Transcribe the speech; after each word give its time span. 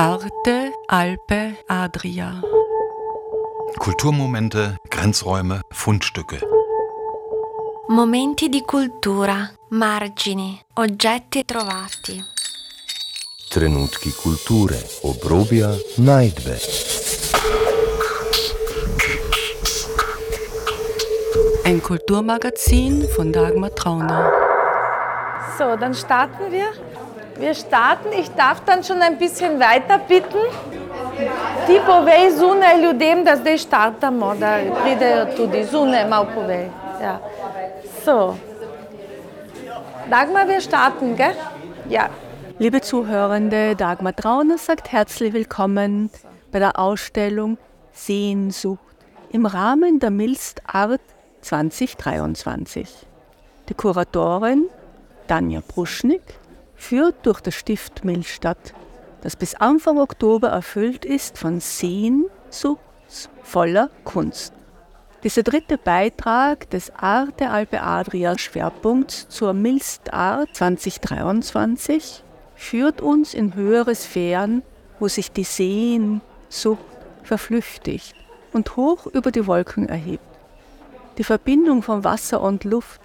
Arte, 0.00 0.72
Alpe, 0.86 1.58
Adria. 1.68 2.40
Kulturmomente, 3.78 4.78
Grenzräume, 4.88 5.60
Fundstücke. 5.68 6.38
Momenti 7.88 8.48
di 8.48 8.62
cultura, 8.62 9.52
margini, 9.68 10.58
oggetti 10.76 11.44
trovati. 11.44 12.18
Trenutki 13.50 14.14
kulture, 14.14 14.82
obrobja, 15.02 15.68
najdbe. 15.96 16.58
Ein 21.64 21.82
Kulturmagazin 21.82 23.06
von 23.06 23.32
Dagmar 23.32 23.74
Trauner. 23.74 24.32
So, 25.58 25.76
dann 25.76 25.94
starten 25.94 26.50
wir. 26.50 26.72
Wir 27.40 27.54
starten. 27.54 28.12
Ich 28.12 28.30
darf 28.34 28.60
dann 28.66 28.84
schon 28.84 29.00
ein 29.00 29.16
bisschen 29.16 29.58
weiter 29.58 29.98
bitten. 29.98 30.44
Ti 31.66 31.78
povej 31.86 32.32
zunaj 32.36 32.76
ljudem, 32.82 33.24
da 33.24 33.36
zdaj 33.36 33.58
startamo, 33.58 34.34
da 34.34 34.50
pridejo 34.82 35.24
tudi 35.36 35.64
zunaj 35.64 36.04
malo 36.08 36.26
povej. 36.34 36.68
Ja. 37.00 37.18
So. 38.04 38.36
Dagmar, 40.10 40.48
wir 40.48 40.60
starten, 40.60 41.16
gell? 41.16 41.34
Ja. 41.88 42.10
Liebe 42.58 42.82
Zuhörende, 42.82 43.74
Dagmar 43.74 44.14
Trauner 44.14 44.58
sagt 44.58 44.92
herzlich 44.92 45.32
willkommen 45.32 46.10
bei 46.52 46.58
der 46.58 46.78
Ausstellung 46.78 47.56
Sehnsucht 47.92 48.96
im 49.32 49.46
Rahmen 49.46 49.98
der 49.98 50.10
Milst 50.10 50.60
Art 50.66 51.00
2023. 51.40 53.06
Die 53.70 53.74
Kuratorin 53.74 54.68
Tanja 55.26 55.60
Bruschnik 55.66 56.39
führt 56.80 57.26
durch 57.26 57.40
das 57.40 57.54
Stift 57.54 58.04
Milstadt, 58.04 58.74
das 59.20 59.36
bis 59.36 59.54
Anfang 59.54 59.98
Oktober 59.98 60.48
erfüllt 60.48 61.04
ist 61.04 61.38
von 61.38 61.60
sehnsuchtsvoller 61.60 63.90
Kunst. 64.04 64.54
Dieser 65.22 65.42
dritte 65.42 65.76
Beitrag 65.76 66.70
des 66.70 66.90
Arte 66.94 67.50
Alpe 67.50 67.82
Adria 67.82 68.38
Schwerpunkts 68.38 69.28
zur 69.28 69.52
Milst 69.52 70.14
Art 70.14 70.56
2023 70.56 72.24
führt 72.54 73.02
uns 73.02 73.34
in 73.34 73.54
höhere 73.54 73.94
Sphären, 73.94 74.62
wo 74.98 75.08
sich 75.08 75.30
die 75.30 75.44
Sehnsucht 75.44 76.80
verflüchtigt 77.22 78.14
und 78.52 78.76
hoch 78.76 79.04
über 79.06 79.30
die 79.30 79.46
Wolken 79.46 79.86
erhebt. 79.86 80.24
Die 81.18 81.24
Verbindung 81.24 81.82
von 81.82 82.04
Wasser 82.04 82.40
und 82.40 82.64
Luft 82.64 83.02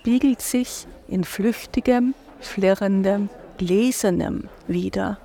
spiegelt 0.00 0.40
sich 0.40 0.86
in 1.06 1.24
flüchtigem, 1.24 2.14
flirrendem, 2.40 3.28
gläsernem 3.56 4.48
wieder. 4.66 5.18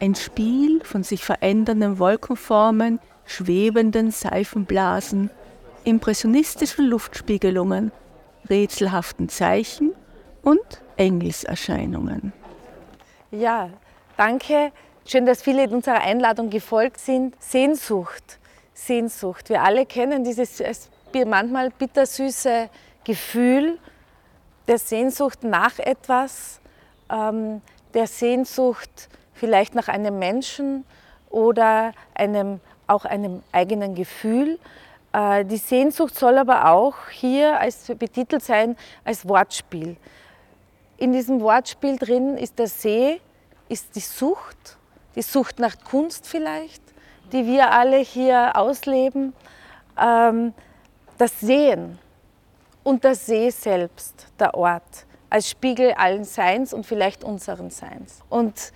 Ein 0.00 0.14
Spiel 0.14 0.82
von 0.84 1.02
sich 1.02 1.24
verändernden 1.24 1.98
Wolkenformen, 1.98 3.00
schwebenden 3.26 4.10
Seifenblasen, 4.10 5.30
impressionistischen 5.84 6.86
Luftspiegelungen, 6.86 7.92
rätselhaften 8.48 9.28
Zeichen 9.28 9.92
und 10.42 10.82
Engelserscheinungen. 10.96 12.32
Ja, 13.30 13.70
danke. 14.16 14.72
Schön, 15.06 15.26
dass 15.26 15.42
viele 15.42 15.68
unserer 15.68 16.00
Einladung 16.00 16.50
gefolgt 16.50 17.00
sind. 17.00 17.34
Sehnsucht, 17.42 18.38
Sehnsucht. 18.74 19.48
Wir 19.48 19.62
alle 19.62 19.86
kennen 19.86 20.24
dieses 20.24 20.62
manchmal 21.26 21.70
bittersüße 21.70 22.68
Gefühl 23.04 23.78
der 24.68 24.78
Sehnsucht 24.78 25.42
nach 25.44 25.78
etwas, 25.78 26.60
ähm, 27.10 27.60
der 27.94 28.06
Sehnsucht 28.06 29.08
vielleicht 29.34 29.74
nach 29.74 29.88
einem 29.88 30.18
Menschen 30.18 30.84
oder 31.30 31.92
einem, 32.14 32.60
auch 32.86 33.04
einem 33.04 33.42
eigenen 33.52 33.94
Gefühl. 33.94 34.58
Äh, 35.12 35.44
die 35.44 35.56
Sehnsucht 35.56 36.14
soll 36.14 36.38
aber 36.38 36.70
auch 36.70 37.08
hier 37.10 37.58
als 37.58 37.86
betitelt 37.98 38.42
sein 38.42 38.76
als 39.04 39.28
Wortspiel. 39.28 39.96
In 40.98 41.12
diesem 41.12 41.40
Wortspiel 41.40 41.96
drin 41.96 42.36
ist 42.36 42.58
der 42.58 42.68
See, 42.68 43.20
ist 43.68 43.96
die 43.96 44.00
Sucht, 44.00 44.76
die 45.16 45.22
Sucht 45.22 45.58
nach 45.58 45.76
Kunst 45.82 46.26
vielleicht, 46.26 46.82
die 47.32 47.46
wir 47.46 47.70
alle 47.70 47.96
hier 47.98 48.52
ausleben, 48.54 49.32
ähm, 49.98 50.52
das 51.16 51.40
Sehen, 51.40 51.98
und 52.82 53.04
der 53.04 53.14
See 53.14 53.50
selbst, 53.50 54.26
der 54.38 54.54
Ort, 54.54 55.06
als 55.28 55.48
Spiegel 55.48 55.92
allen 55.92 56.24
Seins 56.24 56.72
und 56.72 56.86
vielleicht 56.86 57.24
unseren 57.24 57.70
Seins. 57.70 58.22
Und 58.28 58.72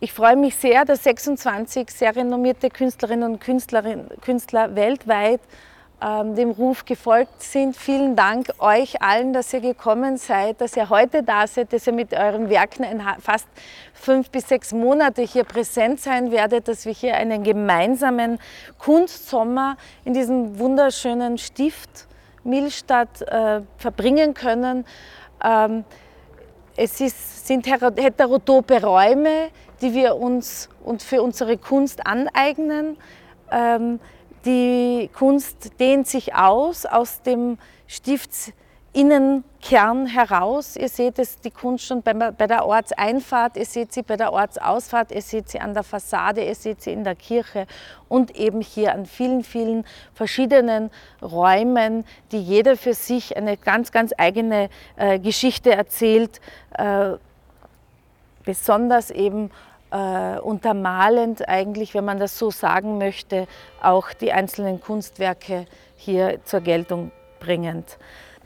ich 0.00 0.12
freue 0.12 0.36
mich 0.36 0.54
sehr, 0.56 0.84
dass 0.84 1.02
26 1.04 1.90
sehr 1.90 2.14
renommierte 2.14 2.68
Künstlerinnen 2.70 3.32
und 3.32 3.40
Künstler 3.40 4.76
weltweit 4.76 5.40
ähm, 6.00 6.36
dem 6.36 6.50
Ruf 6.50 6.84
gefolgt 6.84 7.42
sind. 7.42 7.76
Vielen 7.76 8.14
Dank 8.14 8.50
euch 8.60 9.02
allen, 9.02 9.32
dass 9.32 9.52
ihr 9.52 9.60
gekommen 9.60 10.16
seid, 10.16 10.60
dass 10.60 10.76
ihr 10.76 10.88
heute 10.88 11.24
da 11.24 11.48
seid, 11.48 11.72
dass 11.72 11.88
ihr 11.88 11.92
mit 11.92 12.14
euren 12.14 12.48
Werken 12.48 12.84
fast 13.20 13.48
fünf 13.92 14.30
bis 14.30 14.48
sechs 14.48 14.72
Monate 14.72 15.22
hier 15.22 15.42
präsent 15.42 16.00
sein 16.00 16.30
werdet, 16.30 16.68
dass 16.68 16.86
wir 16.86 16.92
hier 16.92 17.16
einen 17.16 17.42
gemeinsamen 17.42 18.38
Kunstsommer 18.78 19.76
in 20.04 20.14
diesem 20.14 20.60
wunderschönen 20.60 21.38
Stift 21.38 22.06
Milstadt 22.44 23.22
äh, 23.22 23.62
verbringen 23.76 24.34
können. 24.34 24.84
Ähm, 25.44 25.84
es 26.76 27.00
ist, 27.00 27.46
sind 27.46 27.66
heterotope 27.66 28.82
Räume, 28.82 29.48
die 29.80 29.94
wir 29.94 30.16
uns 30.16 30.68
und 30.84 31.02
für 31.02 31.22
unsere 31.22 31.58
Kunst 31.58 32.06
aneignen. 32.06 32.96
Ähm, 33.50 34.00
die 34.44 35.10
Kunst 35.12 35.80
dehnt 35.80 36.06
sich 36.06 36.34
aus 36.34 36.86
aus 36.86 37.22
dem 37.22 37.58
Stifts 37.86 38.52
Innenkern 38.98 40.06
heraus. 40.06 40.74
Ihr 40.74 40.88
seht 40.88 41.20
es, 41.20 41.38
die 41.38 41.52
Kunst 41.52 41.84
schon 41.84 42.02
bei, 42.02 42.12
bei 42.14 42.48
der 42.48 42.66
Ortseinfahrt, 42.66 43.56
ihr 43.56 43.64
seht 43.64 43.92
sie 43.92 44.02
bei 44.02 44.16
der 44.16 44.32
Ortsausfahrt, 44.32 45.12
ihr 45.12 45.22
seht 45.22 45.48
sie 45.48 45.60
an 45.60 45.72
der 45.72 45.84
Fassade, 45.84 46.42
ihr 46.42 46.56
seht 46.56 46.82
sie 46.82 46.92
in 46.92 47.04
der 47.04 47.14
Kirche 47.14 47.68
und 48.08 48.34
eben 48.34 48.60
hier 48.60 48.92
an 48.92 49.06
vielen, 49.06 49.44
vielen 49.44 49.84
verschiedenen 50.14 50.90
Räumen, 51.22 52.04
die 52.32 52.42
jeder 52.42 52.76
für 52.76 52.92
sich 52.92 53.36
eine 53.36 53.56
ganz, 53.56 53.92
ganz 53.92 54.12
eigene 54.18 54.68
äh, 54.96 55.20
Geschichte 55.20 55.70
erzählt, 55.70 56.40
äh, 56.76 57.12
besonders 58.44 59.12
eben 59.12 59.52
äh, 59.92 60.40
untermalend 60.40 61.48
eigentlich, 61.48 61.94
wenn 61.94 62.04
man 62.04 62.18
das 62.18 62.36
so 62.36 62.50
sagen 62.50 62.98
möchte, 62.98 63.46
auch 63.80 64.12
die 64.12 64.32
einzelnen 64.32 64.80
Kunstwerke 64.80 65.66
hier 65.96 66.40
zur 66.44 66.62
Geltung 66.62 67.12
bringend. 67.38 67.96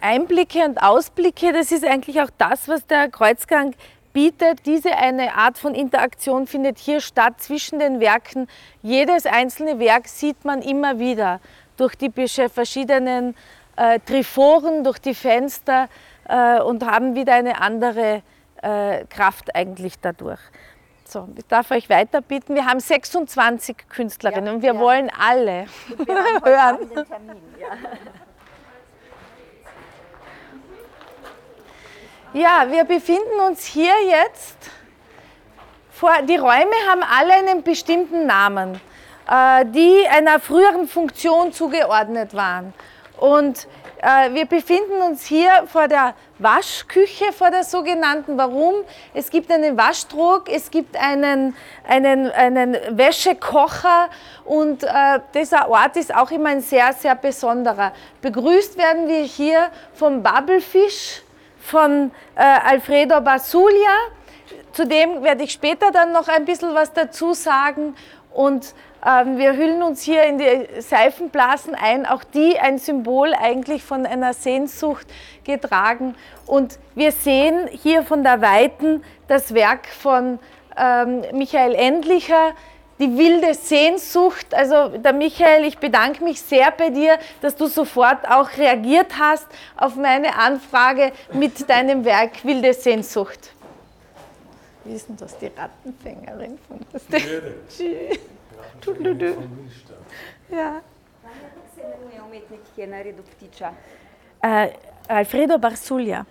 Einblicke 0.02 0.64
und 0.64 0.82
Ausblicke, 0.82 1.52
das 1.52 1.72
ist 1.72 1.84
eigentlich 1.84 2.20
auch 2.20 2.30
das, 2.36 2.68
was 2.68 2.86
der 2.86 3.08
Kreuzgang 3.08 3.74
bietet. 4.12 4.66
Diese 4.66 4.96
eine 4.96 5.34
Art 5.34 5.58
von 5.58 5.74
Interaktion 5.74 6.46
findet 6.46 6.78
hier 6.78 7.00
statt 7.00 7.34
zwischen 7.40 7.78
den 7.78 8.00
Werken. 8.00 8.48
Jedes 8.82 9.26
einzelne 9.26 9.78
Werk 9.78 10.08
sieht 10.08 10.44
man 10.44 10.60
immer 10.60 10.98
wieder 10.98 11.40
durch 11.76 11.94
die 11.96 12.10
verschiedenen 12.10 13.34
äh, 13.76 14.00
Triforen, 14.00 14.84
durch 14.84 14.98
die 14.98 15.14
Fenster 15.14 15.88
äh, 16.28 16.60
und 16.60 16.84
haben 16.84 17.14
wieder 17.14 17.34
eine 17.34 17.60
andere 17.60 18.22
äh, 18.60 19.04
Kraft 19.06 19.54
eigentlich 19.54 19.98
dadurch. 20.00 20.40
So, 21.04 21.28
ich 21.36 21.46
darf 21.46 21.70
euch 21.70 21.90
weiter 21.90 22.22
bitten. 22.22 22.54
Wir 22.54 22.66
haben 22.66 22.80
26 22.80 23.76
Künstlerinnen 23.88 24.46
ja, 24.46 24.52
und 24.52 24.62
wir 24.62 24.74
ja. 24.74 24.80
wollen 24.80 25.10
alle 25.19 25.66
wir 25.96 26.42
hören. 26.44 26.78
Ja. 32.32 32.66
Wir 32.70 32.84
befinden 32.84 33.41
uns 33.47 33.65
hier 33.65 33.94
jetzt 34.09 34.56
vor, 35.90 36.23
die 36.23 36.37
Räume 36.37 36.75
haben 36.88 37.02
alle 37.02 37.34
einen 37.34 37.62
bestimmten 37.62 38.26
Namen, 38.26 38.81
äh, 39.31 39.64
die 39.67 40.06
einer 40.08 40.40
früheren 40.40 40.88
Funktion 40.88 41.52
zugeordnet 41.52 42.34
waren. 42.34 42.75
Und 43.19 43.69
äh, 44.02 44.34
wir 44.34 44.46
befinden 44.46 45.00
uns 45.00 45.25
hier 45.25 45.64
vor 45.69 45.87
der 45.87 46.14
Waschküche, 46.40 47.32
vor 47.32 47.52
der 47.52 47.62
sogenannten. 47.62 48.37
Warum? 48.37 48.75
Es 49.14 49.31
gibt 49.31 49.52
einen 49.52 49.79
Waschtrog, 49.79 50.49
es 50.49 50.73
gibt 50.73 50.96
einen, 50.96 51.55
einen, 51.87 52.32
einen 52.32 52.76
Wäschekocher 52.90 54.08
und 54.44 54.82
äh, 54.82 55.20
dieser 55.34 55.69
Ort 55.70 55.96
ist 55.96 56.12
auch 56.12 56.32
immer 56.32 56.49
ein 56.49 56.62
sehr, 56.62 56.93
sehr 56.94 57.14
besonderer. 57.14 57.93
Begrüßt 58.23 58.76
werden 58.76 59.06
wir 59.06 59.23
hier 59.23 59.70
vom 59.94 60.20
Bubblefish 60.20 61.23
von 61.62 62.11
äh, 62.35 62.43
Alfredo 62.43 63.20
Basulia. 63.20 63.97
Zudem 64.73 65.23
werde 65.23 65.44
ich 65.44 65.53
später 65.53 65.91
dann 65.91 66.12
noch 66.12 66.29
ein 66.29 66.44
bisschen 66.44 66.75
was 66.75 66.93
dazu 66.93 67.32
sagen. 67.35 67.94
Und 68.32 68.75
ähm, 69.06 69.37
wir 69.37 69.56
hüllen 69.56 69.82
uns 69.82 70.03
hier 70.03 70.25
in 70.25 70.38
die 70.38 70.81
Seifenblasen 70.81 71.75
ein, 71.75 72.06
auch 72.06 72.25
die 72.25 72.59
ein 72.59 72.79
Symbol 72.79 73.35
eigentlich 73.35 73.82
von 73.82 74.06
einer 74.06 74.32
Sehnsucht 74.32 75.06
getragen. 75.44 76.14
Und 76.47 76.79
wir 76.94 77.12
sehen 77.12 77.69
hier 77.70 78.03
von 78.03 78.23
der 78.23 78.41
Weiten 78.41 79.03
das 79.29 79.55
Werk 79.55 79.87
von 79.87 80.38
ähm, 80.76 81.23
Michael 81.32 81.75
Endlicher, 81.75 82.55
die 83.02 83.19
wilde 83.19 83.54
Sehnsucht. 83.54 84.54
Also 84.54 84.96
der 84.96 85.12
Michael, 85.12 85.64
ich 85.64 85.78
bedanke 85.78 86.22
mich 86.22 86.40
sehr 86.40 86.70
bei 86.70 86.90
dir, 86.90 87.19
dass 87.40 87.56
du 87.56 87.66
sofort 87.66 88.28
auch 88.28 88.49
reagiert 88.56 89.19
hast 89.19 89.46
auf 89.76 89.96
meine 89.96 90.37
Anfrage 90.37 91.12
mit 91.32 91.69
deinem 91.69 92.04
Werk 92.04 92.44
Wilde 92.44 92.72
Sehnsucht. 92.72 93.52
Wie 94.84 94.94
ist 94.94 95.08
denn 95.08 95.16
das, 95.16 95.37
die 95.38 95.46
Rattenfängerin 95.46 96.58
von 96.66 96.81
der 96.93 97.00
Stage? 97.00 97.56
Ja. 100.50 100.82
Äh, 104.40 104.70
Alfredo 105.08 105.58
Barsulja. 105.58 106.26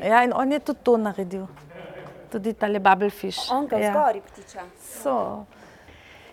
Ja, 0.00 0.22
in 0.22 0.32
on 0.32 0.50
je 0.50 0.60
tudi 0.60 0.78
to 0.82 0.96
naredil. 0.96 1.48
Tudi 2.30 2.54
tale 2.54 2.80
Bubblefish. 2.80 3.50
On 3.50 3.68
ga 3.68 3.78
ja. 3.78 3.90
vzgori 3.90 4.20
ptiča. 4.20 4.62
So. 5.02 5.46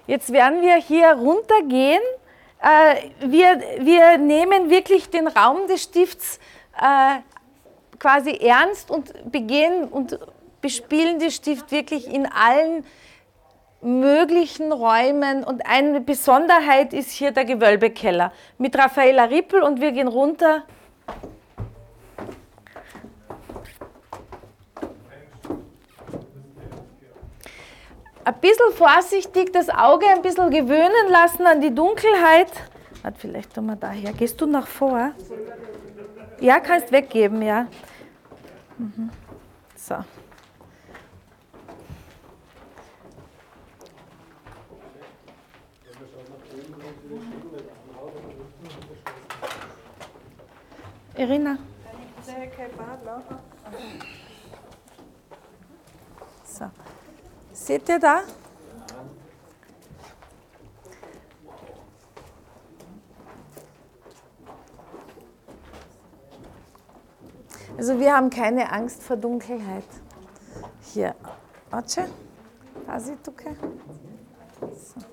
Jetzt 0.08 0.34
werden 0.34 0.62
wir 0.62 0.76
hier 0.76 1.14
runtergehen. 1.14 2.02
Äh, 2.62 3.10
wir, 3.20 3.62
wir 3.80 4.18
nehmen 4.18 4.70
wirklich 4.70 5.10
den 5.10 5.28
Raum 5.28 5.68
des 5.68 5.84
Stifts 5.84 6.40
äh, 6.78 7.20
quasi 8.00 8.32
ernst 8.38 8.92
und 8.92 9.32
begehen 9.32 9.86
und 9.86 10.20
bespielen 10.62 11.20
den 11.20 11.32
Stift 11.32 11.72
wirklich 11.72 12.08
in 12.08 12.26
allen 12.26 12.86
möglichen 13.82 14.72
Räumen. 14.72 15.44
Und 15.44 15.66
eine 15.66 16.02
Besonderheit 16.02 16.94
ist 16.94 17.12
hier 17.12 17.32
der 17.32 17.46
Gewölbekeller 17.46 18.32
mit 18.58 18.78
Raffaella 18.78 19.26
Rippel 19.26 19.62
und 19.62 19.82
wir 19.82 19.92
gehen 19.92 20.08
runter. 20.08 20.64
Ein 28.25 28.36
bisschen 28.36 28.72
vorsichtig 28.74 29.52
das 29.54 29.70
Auge 29.70 30.06
ein 30.08 30.22
bisschen 30.22 30.50
gewöhnen 30.50 31.10
lassen 31.10 31.46
an 31.46 31.62
die 31.62 31.74
Dunkelheit. 31.74 32.52
Warte, 33.02 33.20
vielleicht 33.20 33.54
tun 33.54 33.66
wir 33.66 33.75
daher. 33.75 34.14
Gehst 34.14 34.40
du 34.40 34.46
nach 34.46 34.68
vor? 34.68 35.12
Ja, 36.40 36.60
kannst 36.60 36.92
weggeben, 36.92 37.42
ja. 37.42 37.68
Mhm. 38.78 39.10
So. 39.75 39.96
Irina. 51.16 51.58
So. 52.25 52.34
Seht 57.63 57.88
ihr 57.88 57.98
da? 57.98 58.24
Also 67.77 67.98
wir 68.01 68.13
haben 68.13 68.30
keine 68.30 68.69
Angst 68.69 69.01
vor 69.01 69.15
Dunkelheit. 69.15 69.86
Hier, 70.94 71.15
Oce, 71.71 72.00
Asituke. 72.86 73.56
So. 74.60 75.06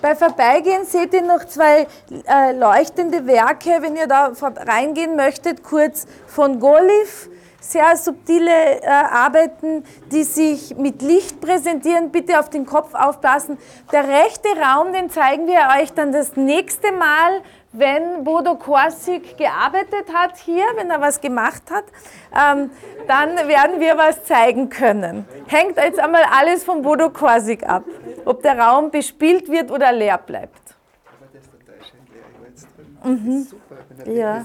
Bei 0.00 0.14
Vorbeigehen 0.14 0.86
seht 0.86 1.12
ihr 1.12 1.22
noch 1.22 1.44
zwei 1.44 1.86
äh, 2.26 2.52
leuchtende 2.52 3.26
Werke, 3.26 3.82
wenn 3.82 3.94
ihr 3.94 4.06
da 4.06 4.32
reingehen 4.40 5.16
möchtet, 5.16 5.62
kurz 5.62 6.06
von 6.26 6.60
Golif. 6.60 7.28
Sehr 7.66 7.96
subtile 7.96 8.82
äh, 8.82 8.86
Arbeiten, 8.86 9.84
die 10.12 10.22
sich 10.22 10.76
mit 10.76 11.00
Licht 11.00 11.40
präsentieren. 11.40 12.10
Bitte 12.10 12.38
auf 12.38 12.50
den 12.50 12.66
Kopf 12.66 12.94
aufpassen. 12.94 13.56
Der 13.90 14.06
rechte 14.06 14.48
Raum, 14.48 14.92
den 14.92 15.08
zeigen 15.08 15.46
wir 15.46 15.60
euch 15.80 15.92
dann 15.94 16.12
das 16.12 16.36
nächste 16.36 16.92
Mal, 16.92 17.40
wenn 17.72 18.22
Bodo 18.22 18.56
Korsig 18.56 19.38
gearbeitet 19.38 20.12
hat 20.12 20.36
hier, 20.36 20.64
wenn 20.76 20.90
er 20.90 21.00
was 21.00 21.22
gemacht 21.22 21.62
hat. 21.70 21.84
Ähm, 22.32 22.70
dann 23.08 23.34
werden 23.48 23.80
wir 23.80 23.96
was 23.96 24.24
zeigen 24.24 24.68
können. 24.68 25.24
Hängt 25.46 25.78
jetzt 25.78 25.98
einmal 25.98 26.24
alles 26.38 26.64
von 26.64 26.82
Bodo 26.82 27.08
Korsig 27.08 27.66
ab, 27.66 27.84
ob 28.26 28.42
der 28.42 28.58
Raum 28.58 28.90
bespielt 28.90 29.50
wird 29.50 29.70
oder 29.70 29.90
leer 29.90 30.18
bleibt. 30.18 30.76
Mhm. 33.02 33.46
Ja, 34.04 34.44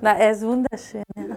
na, 0.00 0.16
er 0.18 0.30
ist 0.30 0.42
wunderschön. 0.42 1.02
Ja. 1.16 1.36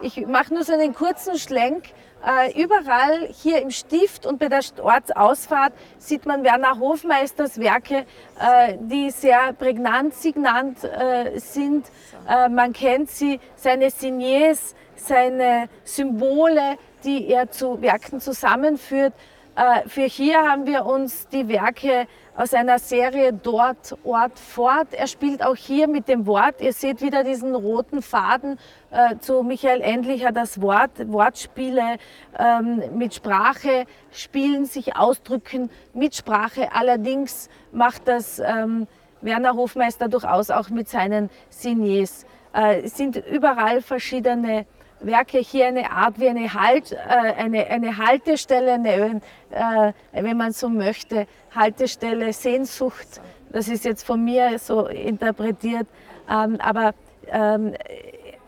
Ich 0.00 0.26
mache 0.26 0.54
nur 0.54 0.64
so 0.64 0.72
einen 0.72 0.94
kurzen 0.94 1.38
Schlenk. 1.38 1.84
Äh, 2.22 2.62
überall 2.62 3.28
hier 3.28 3.62
im 3.62 3.70
Stift 3.70 4.26
und 4.26 4.38
bei 4.38 4.48
der 4.48 4.60
Ortsausfahrt 4.82 5.72
sieht 5.98 6.26
man 6.26 6.44
Werner 6.44 6.78
Hofmeisters 6.78 7.58
Werke, 7.58 8.04
äh, 8.38 8.76
die 8.78 9.10
sehr 9.10 9.54
prägnant, 9.54 10.12
signant 10.12 10.84
äh, 10.84 11.38
sind. 11.38 11.86
Äh, 12.28 12.50
man 12.50 12.74
kennt 12.74 13.08
sie, 13.10 13.40
seine 13.56 13.90
Signes, 13.90 14.74
seine 14.96 15.70
Symbole, 15.84 16.76
die 17.04 17.28
er 17.28 17.50
zu 17.50 17.80
Werken 17.80 18.20
zusammenführt. 18.20 19.14
Äh, 19.56 19.88
Für 19.88 20.02
hier 20.04 20.46
haben 20.46 20.66
wir 20.66 20.84
uns 20.84 21.26
die 21.28 21.48
Werke 21.48 22.06
aus 22.40 22.54
einer 22.54 22.78
Serie 22.78 23.34
Dort, 23.34 23.98
Ort, 24.02 24.38
Fort. 24.38 24.94
Er 24.94 25.06
spielt 25.06 25.44
auch 25.44 25.56
hier 25.56 25.86
mit 25.88 26.08
dem 26.08 26.24
Wort. 26.24 26.62
Ihr 26.62 26.72
seht 26.72 27.02
wieder 27.02 27.22
diesen 27.22 27.54
roten 27.54 28.00
Faden 28.00 28.58
äh, 28.90 29.18
zu 29.18 29.42
Michael 29.42 29.82
Endlicher, 29.82 30.32
das 30.32 30.58
Wort, 30.62 30.90
Wortspiele 31.12 31.98
ähm, 32.38 32.82
mit 32.94 33.12
Sprache 33.14 33.84
spielen, 34.10 34.64
sich 34.64 34.96
ausdrücken 34.96 35.68
mit 35.92 36.14
Sprache. 36.14 36.72
Allerdings 36.72 37.50
macht 37.72 38.08
das 38.08 38.38
ähm, 38.38 38.86
Werner 39.20 39.52
Hofmeister 39.52 40.08
durchaus 40.08 40.50
auch 40.50 40.70
mit 40.70 40.88
seinen 40.88 41.28
Signes. 41.50 42.24
Äh, 42.54 42.80
es 42.84 42.96
sind 42.96 43.16
überall 43.16 43.82
verschiedene 43.82 44.64
Werke 45.00 45.38
hier 45.38 45.66
eine 45.66 45.90
Art 45.90 46.18
wie 46.20 46.28
eine, 46.28 46.52
halt, 46.52 46.92
äh, 46.92 46.96
eine, 46.96 47.66
eine 47.66 47.96
Haltestelle, 47.96 48.74
eine, 48.74 49.20
äh, 49.50 49.92
wenn 50.12 50.36
man 50.36 50.52
so 50.52 50.68
möchte, 50.68 51.26
Haltestelle, 51.54 52.32
Sehnsucht. 52.32 53.20
Das 53.50 53.68
ist 53.68 53.84
jetzt 53.84 54.04
von 54.04 54.24
mir 54.24 54.58
so 54.58 54.86
interpretiert. 54.86 55.86
Ähm, 56.30 56.60
aber 56.60 56.94
ähm, 57.28 57.74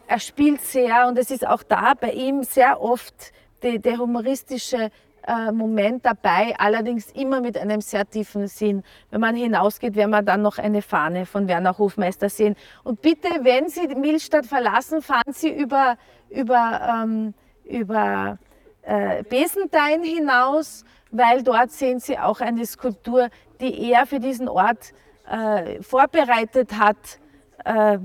er 0.06 0.18
spielt 0.21 0.61
sehr 0.61 1.09
und 1.09 1.18
es 1.18 1.30
ist 1.30 1.47
auch 1.47 1.62
da 1.62 1.94
bei 1.94 2.12
ihm 2.12 2.42
sehr 2.44 2.80
oft 2.80 3.14
die, 3.62 3.78
der 3.78 3.99
humoristische 3.99 4.90
Moment 5.52 6.05
dabei, 6.05 6.55
allerdings 6.59 7.11
immer 7.12 7.41
mit 7.41 7.57
einem 7.57 7.81
sehr 7.81 8.09
tiefen 8.09 8.49
Sinn. 8.49 8.83
Wenn 9.11 9.21
man 9.21 9.37
hinausgeht, 9.37 9.95
werden 9.95 10.11
wir 10.11 10.23
dann 10.23 10.43
noch 10.43 10.59
eine 10.59 10.83
Fahne 10.83 11.26
von 11.26 11.47
Werner 11.47 11.79
Hofmeister 11.79 12.29
sehen. 12.29 12.57
Und 12.83 13.02
bitte, 13.02 13.29
wenn 13.43 13.69
Sie 13.69 13.87
Milstadt 13.95 14.47
verlassen, 14.47 15.00
fahren 15.00 15.33
Sie 15.33 15.50
über, 15.50 15.97
über, 16.29 17.05
ähm, 17.05 17.35
über 17.64 18.38
äh, 18.83 19.23
Besentein 19.23 20.02
hinaus, 20.02 20.85
weil 21.12 21.43
dort 21.43 21.71
sehen 21.71 22.00
Sie 22.00 22.19
auch 22.19 22.41
eine 22.41 22.67
Skulptur, 22.67 23.29
die 23.61 23.93
er 23.93 24.07
für 24.07 24.19
diesen 24.19 24.49
Ort 24.49 24.93
äh, 25.31 25.81
vorbereitet 25.83 26.73
hat. 26.79 26.97
Äh, 27.64 27.99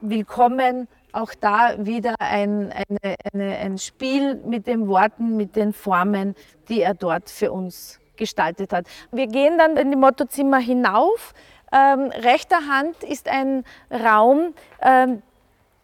willkommen. 0.00 0.88
Auch 1.12 1.34
da 1.38 1.74
wieder 1.78 2.14
ein, 2.18 2.72
eine, 2.72 3.16
eine, 3.32 3.56
ein 3.58 3.78
Spiel 3.78 4.36
mit 4.36 4.66
den 4.66 4.88
Worten, 4.88 5.36
mit 5.36 5.56
den 5.56 5.72
Formen, 5.72 6.34
die 6.68 6.80
er 6.80 6.94
dort 6.94 7.28
für 7.28 7.52
uns 7.52 8.00
gestaltet 8.16 8.72
hat. 8.72 8.86
Wir 9.10 9.26
gehen 9.26 9.58
dann 9.58 9.76
in 9.76 9.90
die 9.90 9.96
Mottozimmer 9.96 10.58
hinauf. 10.58 11.34
Ähm, 11.72 12.10
rechter 12.10 12.66
Hand 12.68 13.02
ist 13.02 13.28
ein 13.28 13.64
Raum, 13.90 14.54
ähm, 14.82 15.22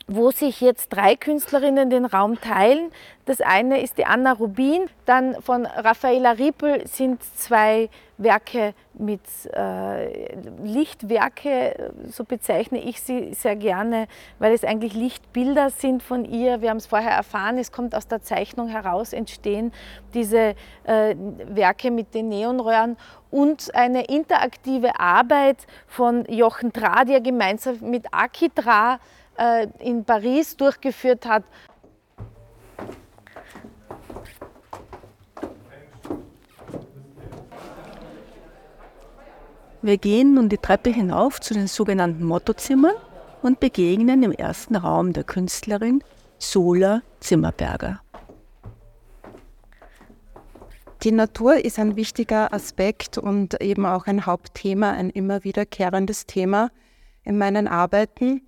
wo 0.09 0.31
sich 0.31 0.63
jetzt 0.63 0.89
drei 0.89 1.17
Künstlerinnen 1.17 1.91
den 1.91 2.07
Raum 2.07 2.41
teilen. 2.41 2.91
Das 3.27 3.43
eine 3.43 3.83
ist 3.83 3.99
die 3.99 4.07
Anna 4.07 4.33
Rubin, 4.33 4.87
dann 5.05 5.41
von 5.43 5.67
Raffaella 5.67 6.33
Riepel 6.33 6.87
sind 6.87 7.23
zwei 7.23 7.91
Werke 8.17 8.73
mit 8.95 9.21
äh, 9.55 10.35
Lichtwerke, 10.65 11.93
so 12.07 12.25
bezeichne 12.25 12.83
ich 12.83 13.03
sie 13.03 13.35
sehr 13.35 13.55
gerne, 13.55 14.09
weil 14.39 14.55
es 14.55 14.65
eigentlich 14.65 14.95
Lichtbilder 14.95 15.69
sind 15.69 16.03
von 16.03 16.25
ihr. 16.25 16.63
Wir 16.63 16.71
haben 16.71 16.79
es 16.79 16.87
vorher 16.87 17.13
erfahren, 17.13 17.59
es 17.59 17.71
kommt 17.71 17.95
aus 17.95 18.09
der 18.09 18.23
Zeichnung 18.23 18.69
heraus, 18.69 19.13
entstehen 19.13 19.73
diese 20.15 20.55
äh, 20.85 21.15
Werke 21.49 21.91
mit 21.91 22.15
den 22.15 22.31
Neonröhren 22.31 22.97
und 23.31 23.75
eine 23.75 24.05
interaktive 24.07 24.99
Arbeit 24.99 25.67
von 25.87 26.25
Jochen 26.25 26.73
Tra, 26.73 27.05
die 27.05 27.13
er 27.13 27.21
gemeinsam 27.21 27.79
mit 27.83 28.07
Aki 28.11 28.51
Tra 28.55 28.95
äh, 28.95 28.99
in 29.79 30.05
Paris 30.05 30.57
durchgeführt 30.57 31.27
hat. 31.27 31.45
Wir 39.81 39.97
gehen 39.97 40.35
nun 40.35 40.49
die 40.49 40.59
Treppe 40.59 40.91
hinauf 40.91 41.41
zu 41.41 41.55
den 41.55 41.69
sogenannten 41.69 42.25
Mottozimmern 42.25 42.97
und 43.43 43.61
begegnen 43.61 44.23
im 44.25 44.33
ersten 44.33 44.75
Raum 44.75 45.13
der 45.13 45.23
Künstlerin 45.23 46.03
Sola 46.39 47.03
Zimmerberger. 47.21 48.01
Die 51.05 51.13
Natur 51.13 51.65
ist 51.65 51.79
ein 51.79 51.95
wichtiger 51.95 52.53
Aspekt 52.53 53.19
und 53.19 53.63
eben 53.63 53.87
auch 53.87 54.09
ein 54.09 54.27
Hauptthema, 54.27 54.91
ein 54.91 55.11
immer 55.11 55.45
wiederkehrendes 55.45 56.27
Thema 56.27 56.71
in 57.23 57.39
meinen 57.39 57.69
Arbeiten, 57.69 58.43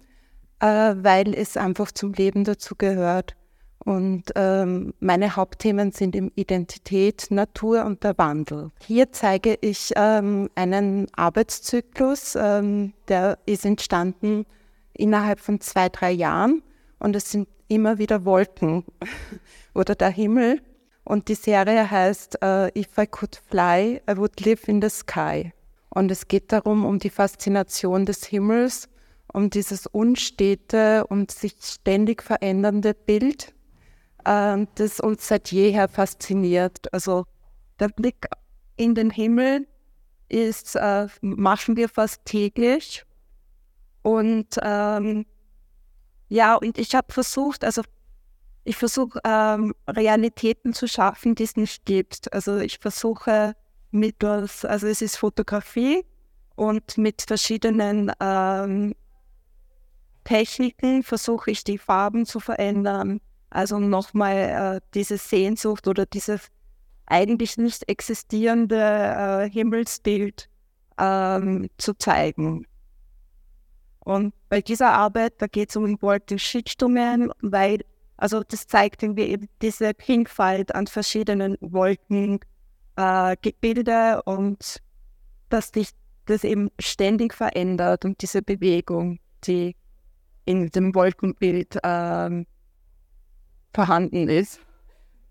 äh, 0.60 0.94
weil 0.96 1.34
es 1.34 1.56
einfach 1.56 1.92
zum 1.92 2.12
Leben 2.12 2.44
dazu 2.44 2.74
gehört. 2.76 3.36
Und 3.84 4.24
ähm, 4.34 4.92
meine 5.00 5.36
Hauptthemen 5.36 5.92
sind 5.92 6.14
eben 6.14 6.30
Identität, 6.34 7.28
Natur 7.30 7.84
und 7.86 8.04
der 8.04 8.18
Wandel. 8.18 8.70
Hier 8.86 9.10
zeige 9.10 9.56
ich 9.60 9.92
ähm, 9.96 10.50
einen 10.54 11.06
Arbeitszyklus, 11.14 12.36
ähm, 12.36 12.92
der 13.08 13.38
ist 13.46 13.64
entstanden 13.64 14.44
innerhalb 14.92 15.40
von 15.40 15.60
zwei, 15.60 15.88
drei 15.88 16.10
Jahren 16.10 16.62
und 16.98 17.16
es 17.16 17.30
sind 17.30 17.48
immer 17.68 17.96
wieder 17.96 18.26
Wolken 18.26 18.84
oder 19.74 19.94
der 19.94 20.10
Himmel 20.10 20.60
und 21.04 21.28
die 21.28 21.34
Serie 21.34 21.90
heißt 21.90 22.38
uh, 22.44 22.68
If 22.76 22.98
I 22.98 23.06
Could 23.06 23.40
Fly, 23.48 24.00
I 24.08 24.16
Would 24.16 24.40
Live 24.44 24.68
in 24.68 24.80
the 24.82 24.88
Sky. 24.88 25.52
Und 25.88 26.10
es 26.10 26.28
geht 26.28 26.52
darum, 26.52 26.84
um 26.84 26.98
die 26.98 27.10
Faszination 27.10 28.06
des 28.06 28.24
Himmels, 28.26 28.88
um 29.32 29.50
dieses 29.50 29.86
unstete 29.86 31.06
und 31.06 31.30
sich 31.30 31.54
ständig 31.60 32.22
verändernde 32.22 32.94
Bild, 32.94 33.54
uh, 34.28 34.66
das 34.74 35.00
uns 35.00 35.28
seit 35.28 35.50
jeher 35.50 35.88
fasziniert. 35.88 36.92
Also 36.92 37.26
der 37.78 37.88
Blick 37.88 38.26
in 38.76 38.94
den 38.94 39.10
Himmel 39.10 39.66
ist, 40.28 40.76
uh, 40.76 41.06
machen 41.20 41.76
wir 41.76 41.88
fast 41.88 42.24
täglich. 42.24 43.04
Und 44.02 44.56
ähm, 44.62 45.26
ja, 46.28 46.54
und 46.54 46.78
ich 46.78 46.94
habe 46.94 47.12
versucht, 47.12 47.64
also 47.64 47.82
ich 48.64 48.76
versuche 48.76 49.20
ähm, 49.24 49.74
Realitäten 49.88 50.72
zu 50.72 50.86
schaffen, 50.86 51.34
die 51.34 51.44
es 51.44 51.56
nicht 51.56 51.84
gibt. 51.84 52.32
Also 52.32 52.58
ich 52.58 52.78
versuche 52.78 53.54
mittels, 53.90 54.64
also 54.64 54.86
es 54.86 55.02
ist 55.02 55.16
Fotografie 55.16 56.04
und 56.56 56.98
mit 56.98 57.22
verschiedenen 57.22 58.12
ähm, 58.20 58.94
Techniken 60.24 61.02
versuche 61.02 61.50
ich 61.50 61.64
die 61.64 61.78
Farben 61.78 62.26
zu 62.26 62.40
verändern. 62.40 63.20
Also 63.50 63.78
nochmal 63.78 64.36
äh, 64.36 64.80
diese 64.94 65.18
Sehnsucht 65.18 65.88
oder 65.88 66.06
dieses 66.06 66.48
eigentlich 67.06 67.56
nicht 67.56 67.88
existierende 67.88 68.76
äh, 68.76 69.50
Himmelsbild 69.50 70.48
ähm, 70.98 71.68
zu 71.76 71.94
zeigen. 71.94 72.66
Und 74.00 74.32
bei 74.48 74.60
dieser 74.60 74.92
Arbeit, 74.92 75.34
da 75.38 75.46
geht 75.46 75.70
es 75.70 75.76
um 75.76 76.00
Wolkenschichtungen, 76.00 77.32
weil 77.40 77.80
also 78.20 78.42
das 78.42 78.66
zeigt 78.66 79.02
irgendwie 79.02 79.24
eben 79.24 79.48
diese 79.62 79.92
Vielfalt 79.98 80.74
an 80.74 80.86
verschiedenen 80.86 81.56
Wolkengebilde 81.62 82.42
äh, 82.96 84.20
und 84.30 84.82
dass 85.48 85.70
sich 85.70 85.88
das 86.26 86.44
eben 86.44 86.70
ständig 86.78 87.32
verändert 87.32 88.04
und 88.04 88.20
diese 88.20 88.42
Bewegung, 88.42 89.18
die 89.44 89.74
in 90.44 90.70
dem 90.70 90.94
Wolkenbild 90.94 91.78
ähm, 91.82 92.46
vorhanden 93.74 94.28
ist. 94.28 94.60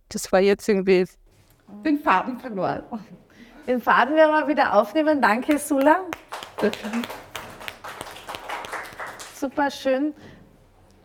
Das 0.10 0.32
war 0.32 0.40
jetzt 0.40 0.68
irgendwie 0.68 1.06
den 1.84 2.00
Faden 2.00 2.40
verloren. 2.40 2.84
Den 3.68 3.82
Faden 3.82 4.16
werden 4.16 4.32
wir 4.32 4.48
wieder 4.48 4.74
aufnehmen. 4.74 5.22
Danke, 5.22 5.58
Sula. 5.60 6.06
Super 9.36 9.70
schön 9.70 10.14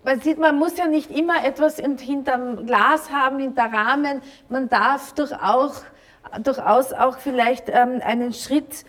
man 0.04 0.20
sieht, 0.20 0.38
man 0.38 0.58
muss 0.58 0.76
ja 0.76 0.86
nicht 0.86 1.10
immer 1.10 1.44
etwas 1.44 1.78
hinterm 1.78 2.66
Glas 2.66 3.10
haben, 3.10 3.38
hinter 3.38 3.72
Rahmen. 3.72 4.20
Man 4.48 4.68
darf 4.68 5.14
durchaus, 5.14 5.84
durchaus 6.42 6.92
auch 6.92 7.18
vielleicht 7.18 7.68
ähm, 7.68 8.00
einen 8.04 8.32
Schritt 8.32 8.84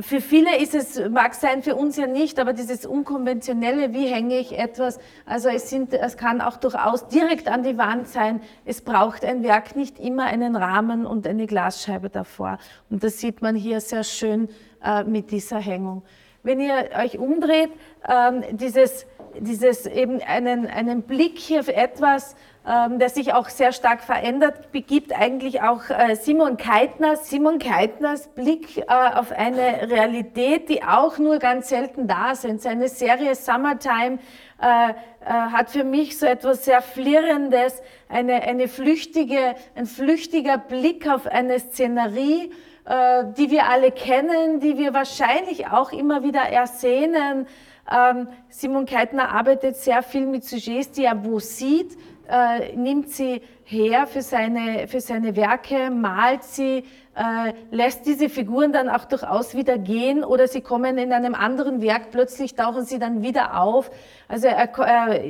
für 0.00 0.20
viele 0.20 0.58
ist 0.58 0.74
es, 0.74 1.00
mag 1.10 1.34
sein, 1.34 1.62
für 1.62 1.74
uns 1.76 1.96
ja 1.96 2.06
nicht, 2.06 2.38
aber 2.38 2.52
dieses 2.52 2.86
Unkonventionelle, 2.86 3.92
wie 3.92 4.06
hänge 4.06 4.38
ich 4.38 4.58
etwas, 4.58 4.98
also 5.26 5.48
es, 5.48 5.70
sind, 5.70 5.92
es 5.92 6.16
kann 6.16 6.40
auch 6.40 6.56
durchaus 6.56 7.08
direkt 7.08 7.48
an 7.48 7.62
die 7.62 7.76
Wand 7.76 8.08
sein. 8.08 8.40
Es 8.64 8.80
braucht 8.80 9.24
ein 9.24 9.42
Werk 9.42 9.76
nicht 9.76 9.98
immer 9.98 10.24
einen 10.24 10.56
Rahmen 10.56 11.06
und 11.06 11.26
eine 11.26 11.46
Glasscheibe 11.46 12.10
davor. 12.10 12.58
Und 12.90 13.02
das 13.02 13.18
sieht 13.18 13.42
man 13.42 13.54
hier 13.56 13.80
sehr 13.80 14.04
schön 14.04 14.48
äh, 14.82 15.04
mit 15.04 15.30
dieser 15.30 15.58
Hängung. 15.58 16.02
Wenn 16.42 16.60
ihr 16.60 16.90
euch 17.02 17.18
umdreht, 17.18 17.70
ähm, 18.06 18.44
dieses 18.52 19.06
dieses 19.40 19.86
eben 19.86 20.20
einen, 20.22 20.66
einen 20.66 21.02
Blick 21.02 21.38
hier 21.38 21.60
auf 21.60 21.68
etwas, 21.68 22.36
ähm, 22.66 22.98
der 22.98 23.10
sich 23.10 23.34
auch 23.34 23.48
sehr 23.50 23.72
stark 23.72 24.02
verändert, 24.02 24.72
begibt 24.72 25.12
eigentlich 25.12 25.60
auch 25.60 25.90
äh, 25.90 26.16
Simon 26.16 26.56
Keitner. 26.56 27.16
Simon 27.16 27.58
Keitners 27.58 28.28
Blick 28.28 28.78
äh, 28.78 28.84
auf 28.88 29.32
eine 29.32 29.90
Realität, 29.90 30.68
die 30.70 30.82
auch 30.82 31.18
nur 31.18 31.38
ganz 31.38 31.68
selten 31.68 32.08
da 32.08 32.32
ist. 32.32 32.46
Seine 32.62 32.88
Serie 32.88 33.34
Summertime 33.34 34.18
äh, 34.62 34.90
äh, 34.90 34.94
hat 35.26 35.70
für 35.70 35.84
mich 35.84 36.18
so 36.18 36.26
etwas 36.26 36.64
sehr 36.64 36.80
Flirrendes, 36.80 37.82
eine, 38.08 38.42
eine 38.42 38.68
flüchtige, 38.68 39.56
ein 39.74 39.86
flüchtiger 39.86 40.56
Blick 40.56 41.06
auf 41.06 41.26
eine 41.26 41.58
Szenerie, 41.58 42.50
äh, 42.86 43.24
die 43.36 43.50
wir 43.50 43.66
alle 43.66 43.90
kennen, 43.90 44.60
die 44.60 44.78
wir 44.78 44.94
wahrscheinlich 44.94 45.66
auch 45.66 45.92
immer 45.92 46.22
wieder 46.22 46.42
ersehnen. 46.42 47.46
Ähm, 47.90 48.28
Simon 48.48 48.86
Keitner 48.86 49.30
arbeitet 49.30 49.76
sehr 49.76 50.02
viel 50.02 50.26
mit 50.26 50.44
Sujets, 50.44 50.92
die 50.92 51.04
er 51.04 51.24
wo 51.24 51.38
sieht, 51.38 51.96
äh, 52.28 52.74
nimmt 52.74 53.10
sie 53.10 53.42
her 53.64 54.06
für 54.06 54.22
seine, 54.22 54.88
für 54.88 55.00
seine 55.00 55.36
Werke, 55.36 55.90
malt 55.90 56.42
sie, 56.42 56.84
äh, 57.14 57.52
lässt 57.70 58.06
diese 58.06 58.28
Figuren 58.28 58.72
dann 58.72 58.88
auch 58.88 59.04
durchaus 59.04 59.54
wieder 59.54 59.78
gehen 59.78 60.24
oder 60.24 60.48
sie 60.48 60.62
kommen 60.62 60.98
in 60.98 61.12
einem 61.12 61.34
anderen 61.34 61.82
Werk, 61.82 62.10
plötzlich 62.10 62.54
tauchen 62.54 62.84
sie 62.84 62.98
dann 62.98 63.22
wieder 63.22 63.60
auf. 63.60 63.90
Also 64.28 64.48
er, 64.48 64.70
er, 64.78 65.20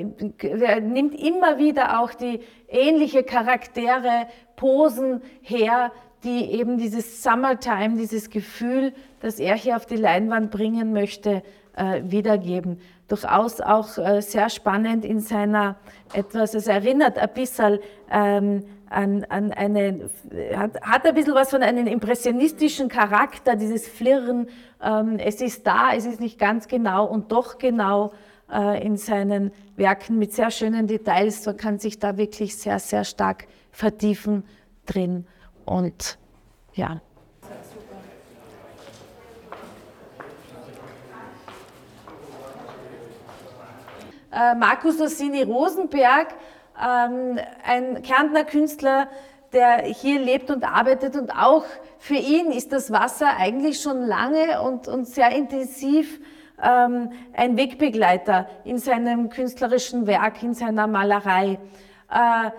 er 0.43 0.81
nimmt 0.81 1.15
immer 1.15 1.59
wieder 1.59 2.01
auch 2.01 2.15
die 2.15 2.41
ähnliche 2.69 3.25
Charaktere, 3.25 4.29
Posen 4.57 5.23
her, 5.43 5.91
die 6.25 6.51
eben 6.53 6.79
dieses 6.79 7.23
Summertime, 7.23 7.97
dieses 7.97 8.31
Gefühl, 8.31 8.93
das 9.21 9.39
er 9.39 9.55
hier 9.55 9.77
auf 9.77 9.87
die 9.87 9.97
Leinwand 9.97 10.51
bringen 10.51 10.93
möchte, 10.93 11.43
äh, 11.77 12.03
wiedergeben. 12.05 12.81
Durchaus 13.09 13.61
auch 13.61 13.99
äh, 13.99 14.23
sehr 14.23 14.49
spannend 14.49 15.05
in 15.05 15.21
seiner 15.21 15.77
etwas, 16.13 16.55
es 16.55 16.67
erinnert 16.67 17.19
ein 17.19 17.29
bisschen 17.35 17.79
ähm, 18.11 18.65
an, 18.89 19.25
an 19.25 19.53
eine, 19.53 20.09
hat, 20.55 20.81
hat 20.81 21.07
ein 21.07 21.15
bisschen 21.15 21.35
was 21.35 21.51
von 21.51 21.63
einem 21.63 21.87
impressionistischen 21.87 22.89
Charakter, 22.89 23.57
dieses 23.57 23.87
Flirren, 23.87 24.49
ähm, 24.83 25.19
es 25.19 25.41
ist 25.41 25.67
da, 25.67 25.93
es 25.95 26.07
ist 26.07 26.21
nicht 26.21 26.39
ganz 26.39 26.69
genau 26.69 27.07
und 27.07 27.33
doch 27.33 27.59
genau 27.59 28.13
äh, 28.51 28.85
in 28.87 28.97
seinen 28.97 29.51
Werken 29.77 30.19
mit 30.19 30.33
sehr 30.33 30.51
schönen 30.51 30.87
Details, 30.87 31.45
man 31.45 31.57
kann 31.57 31.79
sich 31.79 31.99
da 31.99 32.17
wirklich 32.17 32.57
sehr, 32.57 32.79
sehr 32.79 33.05
stark 33.05 33.47
vertiefen 33.73 34.45
drin 34.87 35.27
und 35.65 36.19
ja. 36.75 37.01
Äh, 44.33 44.57
Markus 44.57 45.01
Ossini 45.01 45.43
Rosenberg, 45.45 46.35
ähm, 46.77 47.39
ein 47.65 48.03
Kärntner 48.03 48.45
Künstler, 48.45 49.09
der 49.53 49.85
hier 49.85 50.19
lebt 50.19 50.51
und 50.51 50.65
arbeitet 50.65 51.15
und 51.15 51.31
auch 51.31 51.65
für 51.99 52.17
ihn 52.17 52.51
ist 52.51 52.73
das 52.73 52.91
Wasser 52.91 53.37
eigentlich 53.39 53.81
schon 53.81 54.05
lange 54.05 54.61
und, 54.61 54.89
und 54.89 55.07
sehr 55.07 55.31
intensiv 55.31 56.21
ähm, 56.61 57.11
ein 57.33 57.57
Wegbegleiter 57.57 58.49
in 58.65 58.79
seinem 58.79 59.29
künstlerischen 59.29 60.09
Werk, 60.09 60.43
in 60.43 60.55
seiner 60.55 60.89
Malerei. 60.89 61.59
Äh, 62.11 62.51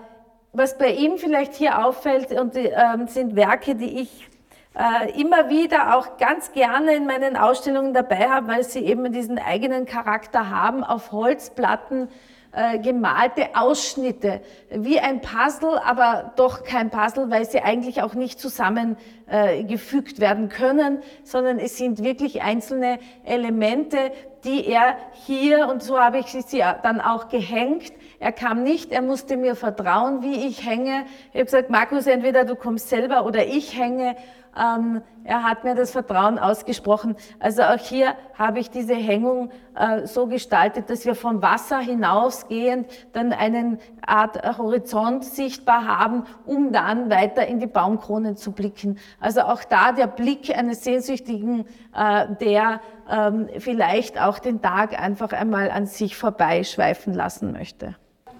was 0.56 0.78
bei 0.78 0.92
ihm 0.92 1.18
vielleicht 1.18 1.54
hier 1.54 1.84
auffällt, 1.84 2.32
und, 2.32 2.56
äh, 2.56 2.70
sind 3.06 3.36
Werke, 3.36 3.74
die 3.74 4.00
ich 4.00 4.28
äh, 4.74 5.20
immer 5.20 5.48
wieder 5.48 5.96
auch 5.96 6.16
ganz 6.18 6.52
gerne 6.52 6.94
in 6.94 7.06
meinen 7.06 7.36
Ausstellungen 7.36 7.94
dabei 7.94 8.28
habe, 8.28 8.48
weil 8.48 8.64
sie 8.64 8.80
eben 8.80 9.10
diesen 9.12 9.38
eigenen 9.38 9.86
Charakter 9.86 10.50
haben, 10.50 10.84
auf 10.84 11.12
Holzplatten 11.12 12.08
äh, 12.56 12.78
gemalte 12.78 13.48
Ausschnitte, 13.54 14.40
wie 14.70 14.98
ein 14.98 15.20
Puzzle, 15.20 15.78
aber 15.84 16.32
doch 16.36 16.64
kein 16.64 16.88
Puzzle, 16.88 17.30
weil 17.30 17.44
sie 17.44 17.60
eigentlich 17.60 18.00
auch 18.00 18.14
nicht 18.14 18.40
zusammengefügt 18.40 20.18
äh, 20.18 20.20
werden 20.22 20.48
können, 20.48 21.02
sondern 21.22 21.58
es 21.58 21.76
sind 21.76 22.02
wirklich 22.02 22.40
einzelne 22.40 22.98
Elemente, 23.24 24.10
die 24.44 24.66
er 24.66 24.96
hier, 25.26 25.68
und 25.68 25.82
so 25.82 26.00
habe 26.00 26.18
ich 26.18 26.28
sie 26.28 26.62
dann 26.82 27.02
auch 27.02 27.28
gehängt, 27.28 27.92
er 28.20 28.32
kam 28.32 28.62
nicht, 28.62 28.90
er 28.90 29.02
musste 29.02 29.36
mir 29.36 29.54
vertrauen, 29.54 30.22
wie 30.22 30.46
ich 30.46 30.64
hänge. 30.64 31.04
Ich 31.32 31.34
habe 31.34 31.44
gesagt, 31.44 31.68
Markus, 31.68 32.06
entweder 32.06 32.44
du 32.44 32.56
kommst 32.56 32.88
selber 32.88 33.26
oder 33.26 33.46
ich 33.46 33.78
hänge. 33.78 34.16
Ähm, 34.56 35.02
er 35.24 35.42
hat 35.42 35.64
mir 35.64 35.74
das 35.74 35.90
Vertrauen 35.90 36.38
ausgesprochen. 36.38 37.16
Also 37.40 37.62
auch 37.62 37.78
hier 37.78 38.14
habe 38.38 38.60
ich 38.60 38.70
diese 38.70 38.94
Hängung 38.94 39.50
äh, 39.74 40.06
so 40.06 40.26
gestaltet, 40.26 40.88
dass 40.88 41.04
wir 41.04 41.14
vom 41.14 41.42
Wasser 41.42 41.78
hinausgehend 41.78 42.86
dann 43.12 43.32
einen 43.32 43.78
Art 44.06 44.56
Horizont 44.56 45.24
sichtbar 45.24 45.86
haben, 45.86 46.24
um 46.44 46.72
dann 46.72 47.10
weiter 47.10 47.46
in 47.46 47.58
die 47.58 47.66
Baumkronen 47.66 48.36
zu 48.36 48.52
blicken. 48.52 48.98
Also 49.20 49.42
auch 49.42 49.64
da 49.64 49.92
der 49.92 50.06
Blick 50.06 50.56
eines 50.56 50.84
Sehnsüchtigen, 50.84 51.66
äh, 51.94 52.26
der 52.40 52.80
ähm, 53.10 53.48
vielleicht 53.58 54.20
auch 54.20 54.38
den 54.38 54.62
Tag 54.62 55.00
einfach 55.00 55.32
einmal 55.32 55.70
an 55.70 55.86
sich 55.86 56.16
vorbeischweifen 56.16 57.12
lassen 57.14 57.52
möchte. 57.52 57.96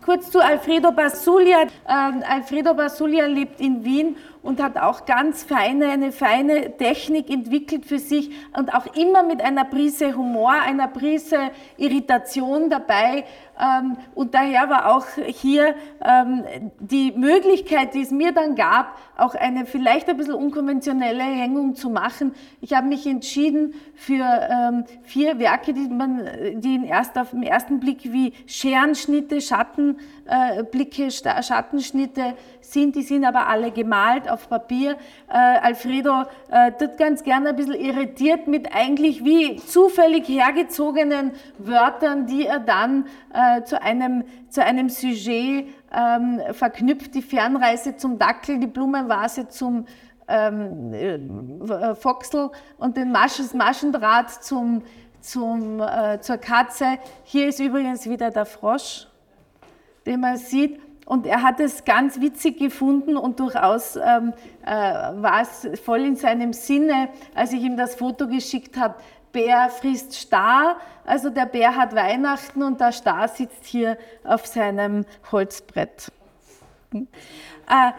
Kurz 0.06 0.30
zu 0.30 0.38
Alfredo 0.40 0.92
Basulia. 0.92 1.62
Ähm, 1.62 2.22
Alfredo 2.30 2.74
Basulia 2.74 3.26
lebt 3.26 3.60
in 3.60 3.84
Wien 3.84 4.16
und 4.46 4.62
hat 4.62 4.78
auch 4.78 5.04
ganz 5.06 5.42
feine, 5.42 5.88
eine 5.88 6.12
feine 6.12 6.76
Technik 6.76 7.30
entwickelt 7.30 7.84
für 7.84 7.98
sich 7.98 8.30
und 8.56 8.72
auch 8.74 8.86
immer 8.94 9.24
mit 9.24 9.42
einer 9.42 9.64
Prise 9.64 10.16
Humor, 10.16 10.52
einer 10.52 10.86
Prise 10.88 11.50
Irritation 11.76 12.70
dabei. 12.70 13.24
Ähm, 13.58 13.96
und 14.14 14.34
daher 14.34 14.68
war 14.70 14.94
auch 14.94 15.06
hier 15.26 15.74
ähm, 16.04 16.44
die 16.78 17.12
Möglichkeit, 17.12 17.94
die 17.94 18.02
es 18.02 18.10
mir 18.10 18.32
dann 18.32 18.54
gab, 18.54 18.96
auch 19.16 19.34
eine 19.34 19.66
vielleicht 19.66 20.08
ein 20.08 20.16
bisschen 20.16 20.34
unkonventionelle 20.34 21.22
Hängung 21.22 21.74
zu 21.74 21.90
machen. 21.90 22.34
Ich 22.60 22.74
habe 22.74 22.86
mich 22.86 23.06
entschieden 23.06 23.74
für 23.94 24.24
ähm, 24.24 24.84
vier 25.02 25.38
Werke, 25.38 25.72
die 25.72 25.88
man, 25.88 26.28
die 26.56 26.76
in 26.76 26.84
erst 26.84 27.18
auf 27.18 27.30
den 27.30 27.42
ersten 27.42 27.80
Blick 27.80 28.12
wie 28.12 28.32
Scherenschnitte, 28.46 29.40
Schattenblicke, 29.40 31.10
Schattenschnitte 31.10 32.34
sind. 32.72 32.96
Die 32.96 33.02
sind 33.02 33.24
aber 33.24 33.46
alle 33.48 33.70
gemalt 33.70 34.28
auf 34.30 34.48
Papier. 34.48 34.96
Äh, 35.28 35.36
Alfredo 35.36 36.24
äh, 36.50 36.72
tut 36.72 36.98
ganz 36.98 37.22
gerne 37.22 37.50
ein 37.50 37.56
bisschen 37.56 37.74
irritiert 37.74 38.46
mit 38.48 38.74
eigentlich 38.74 39.24
wie 39.24 39.56
zufällig 39.56 40.28
hergezogenen 40.28 41.32
Wörtern, 41.58 42.26
die 42.26 42.46
er 42.46 42.60
dann 42.60 43.06
äh, 43.32 43.62
zu, 43.62 43.80
einem, 43.80 44.24
zu 44.48 44.62
einem 44.62 44.88
Sujet 44.88 45.68
ähm, 45.92 46.40
verknüpft. 46.52 47.14
Die 47.14 47.22
Fernreise 47.22 47.96
zum 47.96 48.18
Dackel, 48.18 48.58
die 48.58 48.66
Blumenvase 48.66 49.48
zum 49.48 49.86
ähm, 50.28 50.92
äh, 50.92 51.94
Foxel 51.94 52.50
und 52.78 52.96
den 52.96 53.12
Masch 53.12 53.40
Maschendraht 53.54 54.42
zum, 54.42 54.82
zum, 55.20 55.80
äh, 55.80 56.20
zur 56.20 56.38
Katze. 56.38 56.98
Hier 57.24 57.48
ist 57.48 57.60
übrigens 57.60 58.08
wieder 58.08 58.30
der 58.30 58.46
Frosch, 58.46 59.06
den 60.04 60.20
man 60.20 60.36
sieht. 60.36 60.80
Und 61.06 61.24
er 61.24 61.42
hat 61.42 61.60
es 61.60 61.84
ganz 61.84 62.20
witzig 62.20 62.58
gefunden 62.58 63.16
und 63.16 63.38
durchaus 63.38 63.94
ähm, 63.94 64.34
äh, 64.66 64.72
war 64.72 65.40
es 65.40 65.80
voll 65.80 66.00
in 66.00 66.16
seinem 66.16 66.52
Sinne, 66.52 67.08
als 67.32 67.52
ich 67.52 67.62
ihm 67.62 67.76
das 67.76 67.94
Foto 67.94 68.26
geschickt 68.26 68.76
habe. 68.76 68.96
Bär 69.30 69.70
frisst 69.70 70.14
Star, 70.14 70.76
also 71.04 71.30
der 71.30 71.46
Bär 71.46 71.76
hat 71.76 71.94
Weihnachten 71.94 72.62
und 72.62 72.80
der 72.80 72.90
Star 72.90 73.28
sitzt 73.28 73.64
hier 73.66 73.98
auf 74.24 74.46
seinem 74.46 75.04
Holzbrett. 75.30 76.10
Äh, 76.92 77.92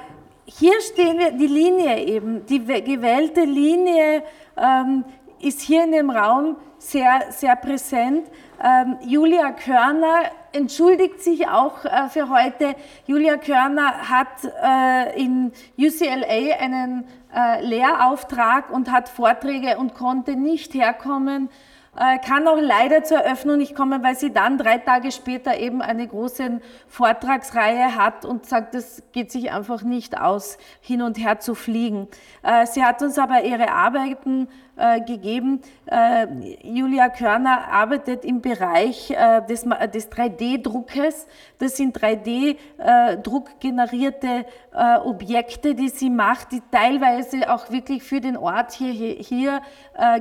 hier 0.45 0.73
stehen 0.81 1.17
wir, 1.17 1.31
die 1.31 1.47
Linie 1.47 2.03
eben, 2.03 2.45
die 2.45 2.59
gewählte 2.59 3.41
Linie 3.41 4.23
ähm, 4.57 5.05
ist 5.39 5.61
hier 5.61 5.85
in 5.85 5.93
dem 5.93 6.09
Raum 6.09 6.57
sehr, 6.77 7.25
sehr 7.29 7.55
präsent. 7.55 8.29
Ähm, 8.63 8.97
Julia 9.01 9.51
Körner 9.51 10.31
entschuldigt 10.51 11.21
sich 11.21 11.47
auch 11.47 11.85
äh, 11.85 12.09
für 12.09 12.29
heute. 12.29 12.75
Julia 13.05 13.37
Körner 13.37 14.09
hat 14.09 14.27
äh, 14.43 15.21
in 15.21 15.51
UCLA 15.77 16.57
einen 16.59 17.05
äh, 17.35 17.63
Lehrauftrag 17.63 18.71
und 18.71 18.91
hat 18.91 19.09
Vorträge 19.09 19.77
und 19.77 19.93
konnte 19.93 20.35
nicht 20.35 20.73
herkommen. 20.73 21.49
Äh, 21.99 22.19
kann 22.19 22.47
auch 22.47 22.59
leider 22.59 23.03
zur 23.03 23.17
Eröffnung 23.19 23.57
nicht 23.57 23.75
kommen, 23.75 24.03
weil 24.03 24.15
sie 24.15 24.31
dann 24.31 24.59
drei 24.59 24.77
Tage 24.77 25.11
später 25.11 25.57
eben 25.57 25.81
eine 25.81 26.07
große 26.07 26.61
Vortragsreihe 26.87 27.95
hat 27.95 28.23
und 28.23 28.45
sagt, 28.45 28.75
es 28.75 29.01
geht 29.13 29.31
sich 29.31 29.51
einfach 29.51 29.81
nicht 29.81 30.19
aus, 30.19 30.59
hin 30.79 31.01
und 31.01 31.17
her 31.17 31.39
zu 31.39 31.55
fliegen. 31.55 32.07
Äh, 32.43 32.67
sie 32.67 32.83
hat 32.83 33.01
uns 33.01 33.17
aber 33.17 33.43
ihre 33.43 33.71
Arbeiten 33.71 34.43
äh, 34.43 34.66
gegeben. 35.05 35.61
Äh, 35.85 36.25
Julia 36.63 37.09
Körner 37.09 37.67
arbeitet 37.71 38.25
im 38.25 38.41
Bereich 38.41 39.11
äh, 39.11 39.41
des, 39.47 39.65
des 39.93 40.11
3D-Druckes. 40.11 41.27
Das 41.57 41.77
sind 41.77 41.97
3D-druckgenerierte 41.97 44.45
äh, 44.73 44.97
Objekte, 44.97 45.73
die 45.73 45.89
sie 45.89 46.11
macht, 46.11 46.51
die 46.51 46.61
teilweise 46.71 47.51
auch 47.51 47.71
wirklich 47.71 48.03
für 48.03 48.21
den 48.21 48.37
Ort 48.37 48.73
hier, 48.73 48.91
hier, 48.91 49.15
hier 49.15 49.61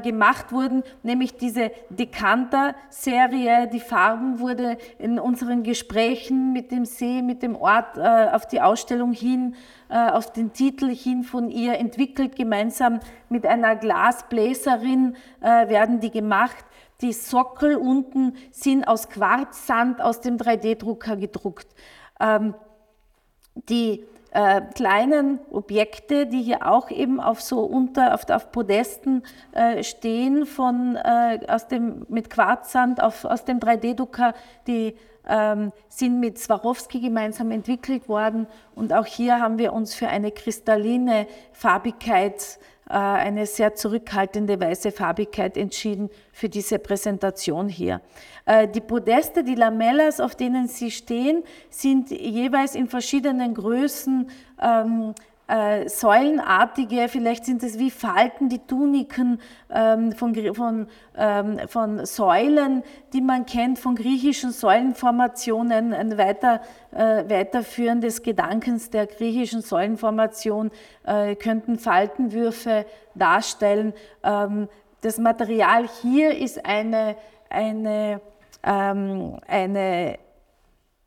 gemacht 0.02 0.52
wurden, 0.52 0.82
nämlich 1.02 1.36
diese 1.36 1.70
Dekanter-Serie. 1.90 3.68
Die 3.70 3.80
Farben 3.80 4.40
wurde 4.40 4.78
in 4.98 5.18
unseren 5.18 5.64
Gesprächen 5.64 6.54
mit 6.54 6.70
dem 6.70 6.86
See, 6.86 7.20
mit 7.20 7.42
dem 7.42 7.56
Ort 7.56 7.98
auf 7.98 8.46
die 8.46 8.62
Ausstellung 8.62 9.12
hin 9.12 9.54
äh, 9.54 9.75
auf 9.88 10.32
den 10.32 10.52
Titel 10.52 10.88
hin 10.88 11.22
von 11.22 11.50
ihr 11.50 11.78
entwickelt. 11.78 12.36
Gemeinsam 12.36 13.00
mit 13.28 13.46
einer 13.46 13.76
Glasbläserin 13.76 15.16
äh, 15.40 15.68
werden 15.68 16.00
die 16.00 16.10
gemacht. 16.10 16.64
Die 17.02 17.12
Sockel 17.12 17.76
unten 17.76 18.36
sind 18.50 18.88
aus 18.88 19.08
Quarzsand 19.08 20.00
aus 20.00 20.20
dem 20.20 20.38
3D-Drucker 20.38 21.16
gedruckt. 21.16 21.68
Ähm, 22.18 22.54
die 23.68 24.04
äh, 24.36 24.60
kleinen 24.74 25.38
Objekte, 25.50 26.26
die 26.26 26.42
hier 26.42 26.66
auch 26.70 26.90
eben 26.90 27.20
auf 27.20 27.40
so 27.40 27.60
unter, 27.60 28.12
auf, 28.12 28.28
auf 28.28 28.52
Podesten 28.52 29.22
äh, 29.52 29.82
stehen, 29.82 30.46
von, 30.46 30.96
äh, 30.96 31.40
aus 31.48 31.68
dem, 31.68 32.04
mit 32.08 32.28
Quarzsand 32.28 33.02
auf, 33.02 33.24
aus 33.24 33.44
dem 33.44 33.60
3D-Drucker, 33.60 34.34
die 34.66 34.96
ähm, 35.26 35.72
sind 35.88 36.20
mit 36.20 36.38
Swarovski 36.38 37.00
gemeinsam 37.00 37.50
entwickelt 37.50 38.08
worden. 38.08 38.46
Und 38.74 38.92
auch 38.92 39.06
hier 39.06 39.40
haben 39.40 39.58
wir 39.58 39.72
uns 39.72 39.94
für 39.94 40.08
eine 40.08 40.30
kristalline 40.30 41.26
Farbigkeit, 41.52 42.58
äh, 42.88 42.94
eine 42.94 43.46
sehr 43.46 43.74
zurückhaltende 43.74 44.60
weiße 44.60 44.92
Farbigkeit 44.92 45.56
entschieden 45.56 46.10
für 46.32 46.48
diese 46.48 46.78
Präsentation 46.78 47.68
hier. 47.68 48.00
Äh, 48.44 48.68
die 48.68 48.80
Podeste, 48.80 49.42
die 49.42 49.56
Lamellas, 49.56 50.20
auf 50.20 50.36
denen 50.36 50.68
sie 50.68 50.90
stehen, 50.90 51.42
sind 51.68 52.10
jeweils 52.10 52.74
in 52.74 52.88
verschiedenen 52.88 53.54
Größen 53.54 54.30
ähm, 54.62 55.14
äh, 55.48 55.88
säulenartige, 55.88 57.08
vielleicht 57.08 57.44
sind 57.44 57.62
es 57.62 57.78
wie 57.78 57.90
Falten, 57.90 58.48
die 58.48 58.58
Tuniken 58.58 59.40
ähm, 59.70 60.12
von, 60.12 60.34
von, 60.54 60.88
ähm, 61.16 61.60
von 61.68 62.04
Säulen, 62.04 62.82
die 63.12 63.20
man 63.20 63.46
kennt, 63.46 63.78
von 63.78 63.94
griechischen 63.94 64.50
Säulenformationen, 64.50 65.94
ein 65.94 66.18
weiter, 66.18 66.60
äh, 66.92 67.28
Weiterführen 67.28 68.00
Gedankens 68.22 68.90
der 68.90 69.06
griechischen 69.06 69.62
Säulenformation 69.62 70.70
äh, 71.04 71.36
könnten 71.36 71.78
Faltenwürfe 71.78 72.84
darstellen. 73.14 73.94
Ähm, 74.24 74.68
das 75.02 75.18
Material 75.18 75.86
hier 76.02 76.36
ist 76.36 76.66
eine, 76.66 77.16
eine, 77.48 78.20
ähm, 78.64 79.38
eine, 79.46 80.18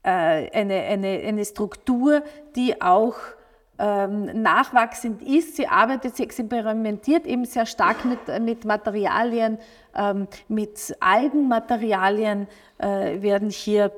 äh, 0.03 0.09
eine, 0.09 0.75
eine, 0.75 1.07
eine 1.25 1.43
Struktur, 1.43 2.23
die 2.55 2.81
auch 2.81 3.15
nachwachsend 3.79 5.21
ist. 5.21 5.55
Sie 5.55 5.67
arbeitet, 5.67 6.15
sie 6.17 6.23
experimentiert 6.23 7.25
eben 7.25 7.45
sehr 7.45 7.65
stark 7.65 8.03
mit, 8.03 8.19
mit 8.41 8.65
Materialien, 8.65 9.57
ähm, 9.95 10.27
mit 10.49 10.95
Algenmaterialien 10.99 12.47
äh, 12.77 13.21
werden 13.21 13.49
hier 13.49 13.91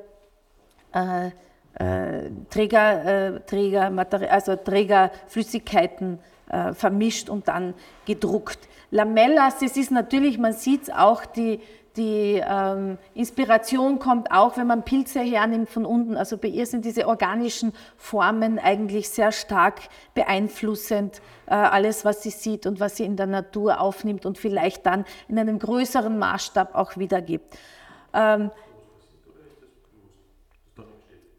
äh, 0.94 1.30
äh, 1.74 2.30
Träger, 2.50 3.34
äh, 3.34 3.40
Träger, 3.40 3.90
also 4.30 4.56
Trägerflüssigkeiten 4.56 6.18
äh, 6.48 6.74
vermischt 6.74 7.28
und 7.28 7.48
dann 7.48 7.74
gedruckt. 8.06 8.58
Lamellas, 8.90 9.62
es 9.62 9.76
ist 9.76 9.90
natürlich, 9.90 10.38
man 10.38 10.52
sieht 10.52 10.82
es 10.82 10.90
auch, 10.90 11.24
die, 11.24 11.60
die 11.96 12.42
ähm, 12.44 12.98
Inspiration 13.14 13.98
kommt 13.98 14.30
auch, 14.30 14.56
wenn 14.56 14.66
man 14.66 14.82
Pilze 14.82 15.20
hernimmt 15.20 15.68
von 15.68 15.84
unten. 15.84 16.16
Also 16.16 16.38
bei 16.38 16.48
ihr 16.48 16.66
sind 16.66 16.84
diese 16.84 17.06
organischen 17.06 17.72
Formen 17.96 18.58
eigentlich 18.58 19.10
sehr 19.10 19.32
stark 19.32 19.80
beeinflussend. 20.14 21.20
Äh, 21.46 21.54
alles, 21.54 22.04
was 22.04 22.22
sie 22.22 22.30
sieht 22.30 22.66
und 22.66 22.80
was 22.80 22.96
sie 22.96 23.04
in 23.04 23.16
der 23.16 23.26
Natur 23.26 23.80
aufnimmt 23.80 24.24
und 24.24 24.38
vielleicht 24.38 24.86
dann 24.86 25.04
in 25.28 25.38
einem 25.38 25.58
größeren 25.58 26.18
Maßstab 26.18 26.74
auch 26.74 26.96
wiedergibt. 26.96 27.58
Ähm, 28.14 28.50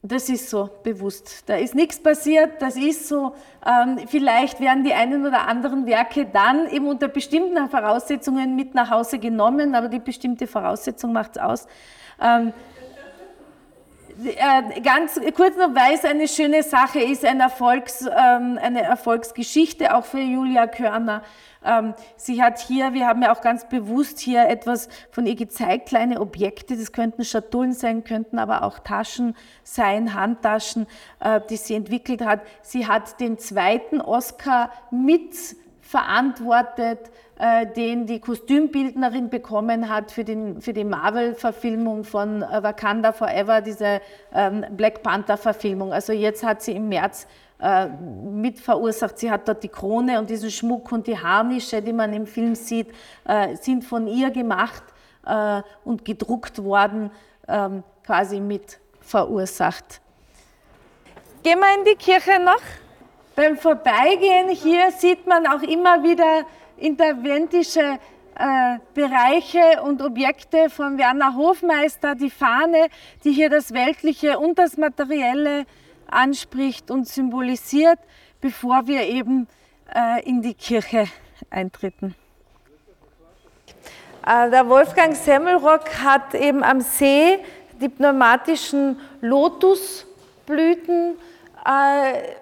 das 0.06 0.28
ist 0.28 0.50
so 0.50 0.70
bewusst. 0.84 1.44
Da 1.48 1.56
ist 1.56 1.76
nichts 1.76 1.98
passiert, 1.98 2.62
das 2.62 2.76
ist 2.76 3.08
so. 3.08 3.34
Ähm, 3.66 4.00
vielleicht 4.08 4.60
werden 4.60 4.84
die 4.84 4.94
einen 4.94 5.26
oder 5.26 5.48
anderen 5.48 5.86
Werke 5.86 6.26
dann 6.26 6.70
eben 6.70 6.88
unter 6.88 7.08
bestimmten 7.08 7.70
Voraussetzungen 7.70 8.54
mit 8.58 8.76
nach 8.76 8.92
Hause 8.92 9.18
genommen, 9.18 9.76
aber 9.76 9.88
die 9.88 10.00
bestimmte 10.00 10.46
Voraussetzung 10.46 11.14
macht 11.14 11.38
es 11.38 11.42
aus. 11.42 11.68
Äh, 14.22 14.82
ganz 14.82 15.20
kurz 15.36 15.58
noch, 15.58 15.74
weil 15.74 15.96
es 15.96 16.06
eine 16.06 16.28
schöne 16.28 16.62
Sache 16.62 17.00
ist, 17.00 17.26
ein 17.26 17.40
Erfolgs, 17.40 18.02
ähm, 18.02 18.60
eine 18.62 18.84
Erfolgsgeschichte 18.84 19.96
auch 19.96 20.06
für 20.06 20.20
Julia 20.20 20.68
Körner. 20.68 21.24
Ähm, 21.66 21.96
sie 22.16 22.44
hat 22.44 22.60
hier, 22.60 22.94
wir 22.94 23.08
haben 23.08 23.24
ja 23.24 23.34
auch 23.34 23.42
ganz 23.42 23.68
bewusst 23.68 24.20
hier 24.20 24.48
etwas 24.48 24.88
von 25.10 25.26
ihr 25.26 25.36
gezeigt, 25.36 25.88
kleine 25.90 26.22
Objekte, 26.22 26.78
das 26.78 26.92
könnten 26.92 27.26
Schatullen 27.26 27.74
sein, 27.74 28.04
könnten 28.04 28.38
aber 28.38 28.64
auch 28.64 28.80
Taschen 28.80 29.36
sein, 29.64 30.14
Handtaschen, 30.14 30.86
äh, 31.20 31.42
die 31.50 31.58
sie 31.58 31.74
entwickelt 31.74 32.24
hat. 32.24 32.42
Sie 32.62 32.88
hat 32.88 33.20
den 33.20 33.40
zweiten 33.40 34.00
Oscar 34.00 34.72
mit 34.92 35.34
verantwortet, 35.82 37.12
äh, 37.44 37.68
den 37.68 38.06
die 38.06 38.22
Kostümbildnerin 38.22 39.30
bekommen 39.30 39.90
hat 39.90 40.14
für, 40.14 40.24
den, 40.24 40.62
für 40.62 40.72
die 40.72 40.86
Marvel-Verfilmung 40.86 42.06
von 42.06 42.42
äh, 42.42 42.64
Wakanda 42.64 43.12
Forever, 43.12 43.60
diese 43.60 44.00
ähm, 44.34 44.64
Black 44.78 45.04
Panther-Verfilmung. 45.04 45.92
Also 45.92 46.14
jetzt 46.14 46.42
hat 46.46 46.62
sie 46.62 46.72
im 46.72 46.88
März 46.88 47.28
äh, 47.60 47.88
mit 47.88 48.62
verursacht. 48.62 49.20
Sie 49.20 49.30
hat 49.30 49.46
dort 49.46 49.62
die 49.62 49.68
Krone 49.68 50.20
und 50.20 50.30
diesen 50.30 50.52
Schmuck 50.52 50.90
und 50.94 51.06
die 51.06 51.20
Harnische, 51.20 51.82
die 51.82 51.92
man 51.92 52.14
im 52.14 52.28
Film 52.28 52.56
sieht, 52.56 52.88
äh, 53.26 53.58
sind 53.58 53.84
von 53.84 54.08
ihr 54.08 54.32
gemacht 54.32 54.84
äh, 55.26 55.62
und 55.84 56.06
gedruckt 56.06 56.64
worden, 56.64 57.12
ähm, 57.50 57.84
quasi 58.06 58.40
mit 58.40 58.80
verursacht. 59.02 60.00
Gehen 61.44 61.60
wir 61.60 61.78
in 61.78 61.84
die 61.84 61.96
Kirche 61.96 62.40
noch? 62.40 62.62
Beim 63.36 63.58
Vorbeigehen 63.58 64.48
hier 64.50 64.92
sieht 64.92 65.28
man 65.28 65.46
auch 65.46 65.64
immer 65.64 66.04
wieder 66.04 66.46
interventische 66.78 68.00
äh, 68.36 68.80
Bereiche 68.94 69.82
und 69.84 70.02
Objekte 70.02 70.70
von 70.70 70.98
Werner 70.98 71.36
Hofmeister, 71.36 72.16
die 72.16 72.30
Fahne, 72.30 72.88
die 73.24 73.32
hier 73.32 73.50
das 73.50 73.74
Weltliche 73.74 74.40
und 74.40 74.58
das 74.58 74.78
Materielle 74.78 75.66
anspricht 76.08 76.90
und 76.90 77.08
symbolisiert, 77.08 78.00
bevor 78.42 78.88
wir 78.88 79.02
eben 79.02 79.48
äh, 79.94 80.28
in 80.28 80.42
die 80.42 80.54
Kirche 80.54 81.06
eintreten. 81.50 82.16
Äh, 84.26 84.50
der 84.50 84.68
Wolfgang 84.68 85.16
Semmelrock 85.16 85.90
hat 86.04 86.34
eben 86.34 86.64
am 86.64 86.82
See 86.82 87.40
die 87.82 87.90
pneumatischen 87.90 89.00
Lotusblüten 89.22 91.16
äh, 91.66 92.36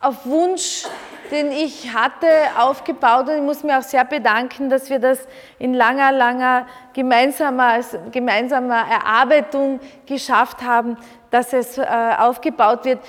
auf 0.00 0.26
Wunsch, 0.26 0.84
den 1.30 1.52
ich 1.52 1.94
hatte, 1.94 2.26
aufgebaut 2.58 3.28
und 3.28 3.36
ich 3.36 3.42
muss 3.42 3.62
mir 3.62 3.78
auch 3.78 3.82
sehr 3.82 4.04
bedanken, 4.04 4.68
dass 4.68 4.90
wir 4.90 4.98
das 4.98 5.26
in 5.58 5.74
langer, 5.74 6.12
langer 6.12 6.66
gemeinsamer, 6.92 7.80
gemeinsamer 8.10 8.84
Erarbeitung 8.90 9.80
geschafft 10.06 10.62
haben, 10.62 10.96
dass 11.30 11.52
es 11.52 11.78
äh, 11.78 11.86
aufgebaut 12.18 12.84
wird. 12.84 13.00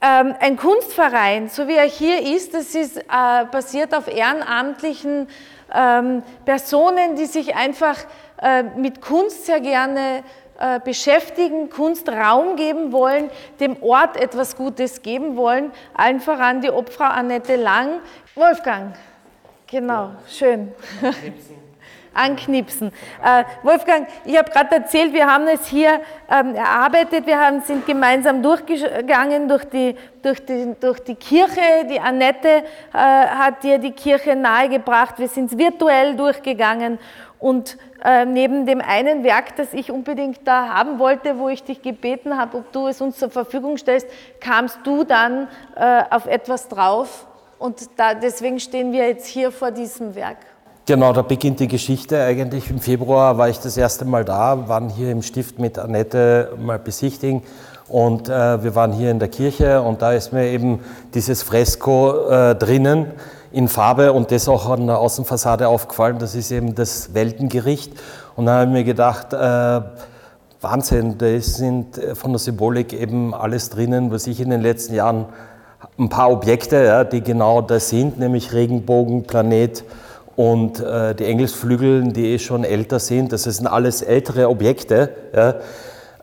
Ähm, 0.00 0.34
ein 0.40 0.56
Kunstverein, 0.56 1.48
so 1.48 1.68
wie 1.68 1.74
er 1.74 1.84
hier 1.84 2.20
ist, 2.36 2.54
das 2.54 2.74
ist 2.74 2.98
äh, 2.98 3.02
basiert 3.50 3.94
auf 3.94 4.08
ehrenamtlichen 4.08 5.28
ähm, 5.74 6.22
Personen, 6.44 7.16
die 7.16 7.26
sich 7.26 7.56
einfach 7.56 7.96
äh, 8.42 8.62
mit 8.62 9.00
Kunst 9.00 9.46
sehr 9.46 9.60
gerne 9.60 10.22
beschäftigen, 10.84 11.68
Kunst 11.68 12.08
Raum 12.08 12.56
geben 12.56 12.92
wollen, 12.92 13.30
dem 13.60 13.82
Ort 13.82 14.16
etwas 14.16 14.56
Gutes 14.56 15.02
geben 15.02 15.36
wollen. 15.36 15.70
Allen 15.94 16.20
voran 16.20 16.60
die 16.60 16.70
Obfrau 16.70 17.04
Annette 17.04 17.56
Lang. 17.56 18.00
Wolfgang, 18.34 18.94
genau, 19.66 20.12
schön. 20.28 20.72
Anknipsen. 22.16 22.92
Äh, 23.24 23.44
Wolfgang, 23.62 24.06
ich 24.24 24.36
habe 24.36 24.50
gerade 24.50 24.76
erzählt, 24.76 25.12
wir 25.12 25.26
haben 25.26 25.48
es 25.48 25.66
hier 25.66 26.00
ähm, 26.30 26.54
erarbeitet, 26.54 27.26
wir 27.26 27.40
haben, 27.40 27.60
sind 27.62 27.86
gemeinsam 27.86 28.42
durchgegangen 28.42 29.48
durch 29.48 29.64
die, 29.64 29.96
durch, 30.22 30.44
die, 30.44 30.74
durch 30.78 31.00
die 31.00 31.14
Kirche. 31.16 31.86
Die 31.90 31.98
Annette 31.98 32.48
äh, 32.48 32.62
hat 32.92 33.64
dir 33.64 33.78
die 33.78 33.92
Kirche 33.92 34.36
nahegebracht, 34.36 35.18
wir 35.18 35.28
sind 35.28 35.58
virtuell 35.58 36.14
durchgegangen 36.14 36.98
und 37.38 37.78
äh, 38.04 38.24
neben 38.24 38.66
dem 38.66 38.80
einen 38.80 39.24
Werk, 39.24 39.56
das 39.56 39.72
ich 39.72 39.90
unbedingt 39.90 40.40
da 40.44 40.68
haben 40.68 40.98
wollte, 40.98 41.38
wo 41.38 41.48
ich 41.48 41.62
dich 41.62 41.82
gebeten 41.82 42.36
habe, 42.36 42.58
ob 42.58 42.72
du 42.72 42.86
es 42.88 43.00
uns 43.00 43.18
zur 43.18 43.30
Verfügung 43.30 43.78
stellst, 43.78 44.06
kamst 44.40 44.78
du 44.84 45.04
dann 45.04 45.48
äh, 45.76 46.02
auf 46.10 46.26
etwas 46.26 46.68
drauf. 46.68 47.26
Und 47.58 47.88
da, 47.96 48.14
deswegen 48.14 48.60
stehen 48.60 48.92
wir 48.92 49.08
jetzt 49.08 49.26
hier 49.26 49.50
vor 49.50 49.70
diesem 49.70 50.14
Werk. 50.14 50.38
Genau, 50.86 51.12
da 51.12 51.22
beginnt 51.22 51.58
die 51.58 51.66
Geschichte. 51.66 52.22
Eigentlich 52.22 52.70
im 52.70 52.78
Februar 52.78 53.38
war 53.38 53.48
ich 53.48 53.58
das 53.58 53.76
erste 53.76 54.04
Mal 54.04 54.24
da, 54.24 54.68
waren 54.68 54.88
hier 54.88 55.10
im 55.10 55.22
Stift 55.22 55.58
mit 55.58 55.78
Annette 55.78 56.52
mal 56.60 56.78
besichtigen 56.78 57.42
und 57.88 58.28
äh, 58.28 58.62
wir 58.62 58.74
waren 58.74 58.92
hier 58.92 59.10
in 59.10 59.18
der 59.18 59.28
Kirche 59.28 59.80
und 59.82 60.02
da 60.02 60.12
ist 60.12 60.32
mir 60.32 60.46
eben 60.46 60.80
dieses 61.14 61.42
Fresko 61.42 62.28
äh, 62.28 62.54
drinnen 62.54 63.12
in 63.52 63.68
Farbe 63.68 64.12
und 64.12 64.30
das 64.32 64.48
auch 64.48 64.68
an 64.68 64.86
der 64.86 64.98
Außenfassade 64.98 65.68
aufgefallen. 65.68 66.18
Das 66.18 66.34
ist 66.34 66.50
eben 66.50 66.74
das 66.74 67.14
Weltengericht. 67.14 67.92
Und 68.36 68.46
dann 68.46 68.54
habe 68.56 68.66
ich 68.66 68.72
mir 68.72 68.84
gedacht, 68.84 69.32
äh, 69.32 69.80
Wahnsinn, 70.60 71.16
da 71.18 71.40
sind 71.40 72.00
von 72.14 72.32
der 72.32 72.38
Symbolik 72.38 72.92
eben 72.92 73.34
alles 73.34 73.70
drinnen, 73.70 74.10
was 74.10 74.26
ich 74.26 74.40
in 74.40 74.50
den 74.50 74.62
letzten 74.62 74.94
Jahren, 74.94 75.26
ein 75.98 76.08
paar 76.08 76.30
Objekte, 76.30 76.84
ja, 76.84 77.04
die 77.04 77.20
genau 77.20 77.60
das 77.62 77.88
sind, 77.90 78.18
nämlich 78.18 78.52
Regenbogen, 78.52 79.24
Planet 79.24 79.84
und 80.34 80.80
äh, 80.80 81.14
die 81.14 81.24
Engelsflügel, 81.24 82.12
die 82.12 82.32
eh 82.32 82.38
schon 82.38 82.64
älter 82.64 82.98
sind. 82.98 83.32
Das 83.32 83.44
sind 83.44 83.66
alles 83.66 84.02
ältere 84.02 84.48
Objekte, 84.48 85.10
ja, 85.34 85.50
äh, 85.50 85.54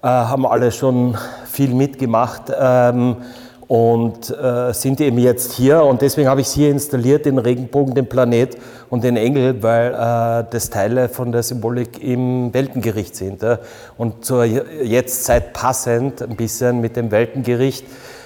haben 0.01 0.45
alle 0.45 0.71
schon 0.71 1.17
viel 1.45 1.73
mitgemacht. 1.73 2.51
Ähm, 2.55 3.17
und 3.67 4.29
äh, 4.29 4.73
sind 4.73 4.99
eben 5.01 5.17
jetzt 5.17 5.53
hier 5.53 5.83
und 5.83 6.01
deswegen 6.01 6.27
habe 6.27 6.41
ich 6.41 6.47
es 6.47 6.53
hier 6.53 6.69
installiert, 6.69 7.25
den 7.25 7.37
Regenbogen, 7.37 7.95
den 7.95 8.07
Planet 8.07 8.57
und 8.89 9.03
den 9.03 9.17
Engel, 9.17 9.63
weil 9.63 9.93
äh, 9.93 10.45
das 10.49 10.69
Teile 10.69 11.09
von 11.09 11.31
der 11.31 11.43
Symbolik 11.43 12.03
im 12.03 12.53
Weltengericht 12.53 13.15
sind. 13.15 13.41
Ja. 13.41 13.59
Und 13.97 14.25
zur 14.25 14.43
Jetztzeit 14.45 15.53
passend 15.53 16.21
ein 16.21 16.35
bisschen 16.35 16.81
mit 16.81 16.95
dem 16.95 17.11
Weltengericht 17.11 17.85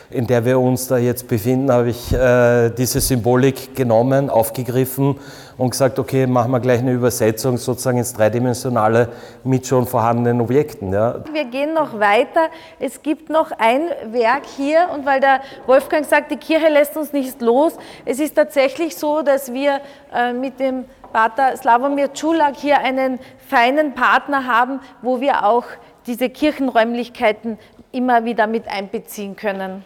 in 0.09 0.25
der 0.25 0.45
wir 0.45 0.59
uns 0.59 0.87
da 0.87 0.97
jetzt 0.97 1.27
befinden, 1.27 1.71
habe 1.71 1.89
ich 1.89 2.13
äh, 2.13 2.69
diese 2.69 3.01
Symbolik 3.01 3.75
genommen, 3.75 4.29
aufgegriffen 4.29 5.17
und 5.57 5.71
gesagt, 5.71 5.99
okay, 5.99 6.27
machen 6.27 6.51
wir 6.51 6.59
gleich 6.59 6.79
eine 6.79 6.93
Übersetzung 6.93 7.57
sozusagen 7.57 7.97
ins 7.97 8.13
Dreidimensionale 8.13 9.09
mit 9.43 9.67
schon 9.67 9.85
vorhandenen 9.85 10.39
Objekten. 10.39 10.93
Ja. 10.93 11.15
Wir 11.31 11.45
gehen 11.45 11.73
noch 11.73 11.99
weiter. 11.99 12.47
Es 12.79 13.01
gibt 13.01 13.29
noch 13.29 13.51
ein 13.57 13.81
Werk 14.11 14.45
hier 14.55 14.87
und 14.93 15.05
weil 15.05 15.19
der 15.19 15.41
Wolfgang 15.65 16.05
sagt, 16.05 16.31
die 16.31 16.37
Kirche 16.37 16.69
lässt 16.69 16.95
uns 16.95 17.11
nicht 17.11 17.41
los, 17.41 17.73
es 18.05 18.19
ist 18.19 18.35
tatsächlich 18.35 18.95
so, 18.95 19.21
dass 19.23 19.51
wir 19.51 19.81
äh, 20.13 20.31
mit 20.31 20.59
dem 20.59 20.85
Pater 21.11 21.55
Slavomir 21.57 22.13
Čulak 22.13 22.55
hier 22.57 22.79
einen 22.79 23.19
feinen 23.47 23.93
Partner 23.93 24.45
haben, 24.45 24.79
wo 25.01 25.19
wir 25.19 25.45
auch 25.45 25.63
diese 26.05 26.29
Kirchenräumlichkeiten 26.29 27.57
immer 27.91 28.25
wieder 28.25 28.47
mit 28.47 28.67
einbeziehen 28.67 29.35
können. 29.35 29.83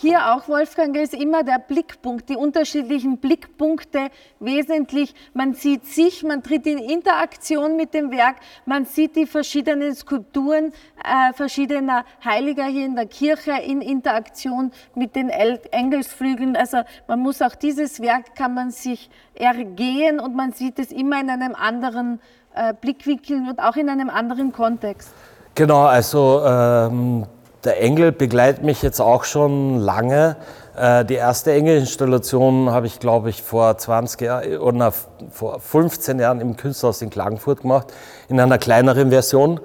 Hier 0.00 0.32
auch, 0.32 0.46
Wolfgang, 0.46 0.96
ist 0.96 1.12
immer 1.12 1.42
der 1.42 1.58
Blickpunkt, 1.58 2.28
die 2.28 2.36
unterschiedlichen 2.36 3.18
Blickpunkte 3.18 4.10
wesentlich. 4.38 5.12
Man 5.34 5.54
sieht 5.54 5.86
sich, 5.86 6.22
man 6.22 6.40
tritt 6.40 6.66
in 6.66 6.78
Interaktion 6.78 7.74
mit 7.76 7.94
dem 7.94 8.12
Werk, 8.12 8.36
man 8.64 8.84
sieht 8.84 9.16
die 9.16 9.26
verschiedenen 9.26 9.92
Skulpturen 9.96 10.72
äh, 11.02 11.32
verschiedener 11.32 12.04
Heiliger 12.24 12.66
hier 12.66 12.86
in 12.86 12.94
der 12.94 13.06
Kirche 13.06 13.50
in 13.60 13.80
Interaktion 13.80 14.70
mit 14.94 15.16
den 15.16 15.30
Engelsflügeln. 15.30 16.54
Also 16.54 16.82
man 17.08 17.18
muss 17.18 17.42
auch 17.42 17.56
dieses 17.56 18.00
Werk, 18.00 18.36
kann 18.36 18.54
man 18.54 18.70
sich 18.70 19.10
ergehen 19.34 20.20
und 20.20 20.36
man 20.36 20.52
sieht 20.52 20.78
es 20.78 20.92
immer 20.92 21.20
in 21.20 21.28
einem 21.28 21.56
anderen 21.56 22.20
äh, 22.54 22.72
Blickwinkel 22.72 23.48
und 23.48 23.58
auch 23.58 23.74
in 23.74 23.88
einem 23.88 24.10
anderen 24.10 24.52
Kontext. 24.52 25.12
Genau, 25.56 25.86
also 25.86 26.44
ähm 26.46 27.26
der 27.64 27.82
Engel 27.82 28.12
begleitet 28.12 28.62
mich 28.62 28.82
jetzt 28.82 29.00
auch 29.00 29.24
schon 29.24 29.78
lange. 29.78 30.36
Äh, 30.76 31.04
die 31.04 31.14
erste 31.14 31.52
Engelinstallation 31.52 32.70
habe 32.70 32.86
ich, 32.86 33.00
glaube 33.00 33.30
ich, 33.30 33.42
vor 33.42 33.76
20 33.76 34.20
Jahren 34.20 34.58
oder 34.58 34.92
vor 35.30 35.60
15 35.60 36.18
Jahren 36.20 36.40
im 36.40 36.56
Künstlerhaus 36.56 37.02
in 37.02 37.10
Klagenfurt 37.10 37.62
gemacht, 37.62 37.92
in 38.28 38.38
einer 38.38 38.58
kleineren 38.58 39.10
Version. 39.10 39.60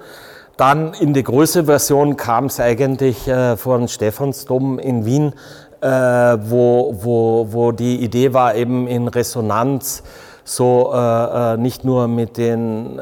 Dann 0.56 0.94
in 0.94 1.14
die 1.14 1.22
größere 1.22 1.64
Version 1.64 2.16
kam 2.16 2.46
es 2.46 2.60
eigentlich 2.60 3.28
äh, 3.28 3.56
vor 3.56 3.78
den 3.78 3.88
Stephansdom 3.88 4.78
in 4.78 5.04
Wien, 5.04 5.34
äh, 5.80 5.88
wo, 5.88 6.96
wo, 7.00 7.48
wo 7.50 7.72
die 7.72 8.02
Idee 8.02 8.32
war, 8.32 8.54
eben 8.54 8.86
in 8.86 9.08
Resonanz 9.08 10.02
so 10.46 10.92
nicht 11.56 11.86
nur 11.86 12.06
mit 12.06 12.36
den 12.36 13.00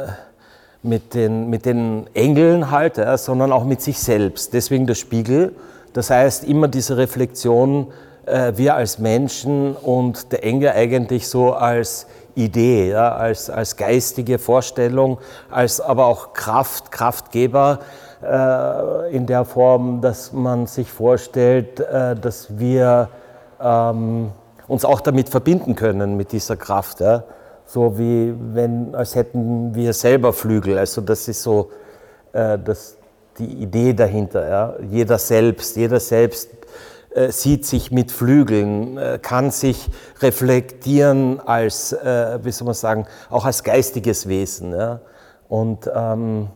mit 0.82 1.14
den, 1.14 1.48
mit 1.48 1.64
den 1.64 2.06
Engeln 2.14 2.70
halt, 2.70 2.96
ja, 2.96 3.16
sondern 3.16 3.52
auch 3.52 3.64
mit 3.64 3.80
sich 3.80 3.98
selbst. 3.98 4.52
Deswegen 4.52 4.86
der 4.86 4.94
Spiegel. 4.94 5.54
Das 5.92 6.10
heißt, 6.10 6.44
immer 6.44 6.68
diese 6.68 6.96
Reflexion 6.96 7.92
äh, 8.26 8.52
wir 8.56 8.74
als 8.74 8.98
Menschen 8.98 9.74
und 9.76 10.32
der 10.32 10.44
Engel 10.44 10.70
eigentlich 10.70 11.28
so 11.28 11.52
als 11.52 12.06
Idee, 12.34 12.90
ja, 12.90 13.14
als, 13.14 13.50
als 13.50 13.76
geistige 13.76 14.38
Vorstellung, 14.38 15.18
als 15.50 15.80
aber 15.80 16.06
auch 16.06 16.32
Kraft, 16.32 16.90
Kraftgeber 16.90 17.80
äh, 18.22 19.14
in 19.14 19.26
der 19.26 19.44
Form, 19.44 20.00
dass 20.00 20.32
man 20.32 20.66
sich 20.66 20.90
vorstellt, 20.90 21.80
äh, 21.80 22.14
dass 22.14 22.58
wir 22.58 23.08
ähm, 23.60 24.30
uns 24.66 24.84
auch 24.84 25.00
damit 25.00 25.28
verbinden 25.28 25.74
können, 25.74 26.16
mit 26.16 26.32
dieser 26.32 26.56
Kraft. 26.56 27.00
Ja. 27.00 27.24
So 27.72 27.98
wie 27.98 28.35
wenn, 28.52 28.94
als 28.94 29.14
hätten 29.14 29.74
wir 29.74 29.94
selber 29.94 30.35
Flügel. 30.35 30.76
Also 30.76 31.00
das 31.00 31.26
ist 31.26 31.42
so 31.42 31.70
äh, 32.35 32.58
das, 32.58 32.98
die 33.38 33.46
Idee 33.46 33.94
dahinter. 33.94 34.46
Ja. 34.46 34.74
Jeder 34.90 35.16
selbst, 35.16 35.74
jeder 35.78 35.98
selbst 35.98 36.50
äh, 37.14 37.32
sieht 37.32 37.64
sich 37.64 37.90
mit 37.90 38.12
Flügeln, 38.12 38.98
äh, 38.98 39.18
kann 39.22 39.50
sich 39.50 39.88
reflektieren 40.20 41.40
als, 41.40 41.94
äh, 41.94 42.40
wie 42.42 42.52
soll 42.52 42.66
man 42.66 42.74
sagen, 42.74 43.06
auch 43.30 43.46
als 43.46 43.64
geistiges 43.64 44.28
Wesen. 44.28 44.72
Ja? 44.72 45.00
Und, 45.48 45.90
ähm, 45.94 46.48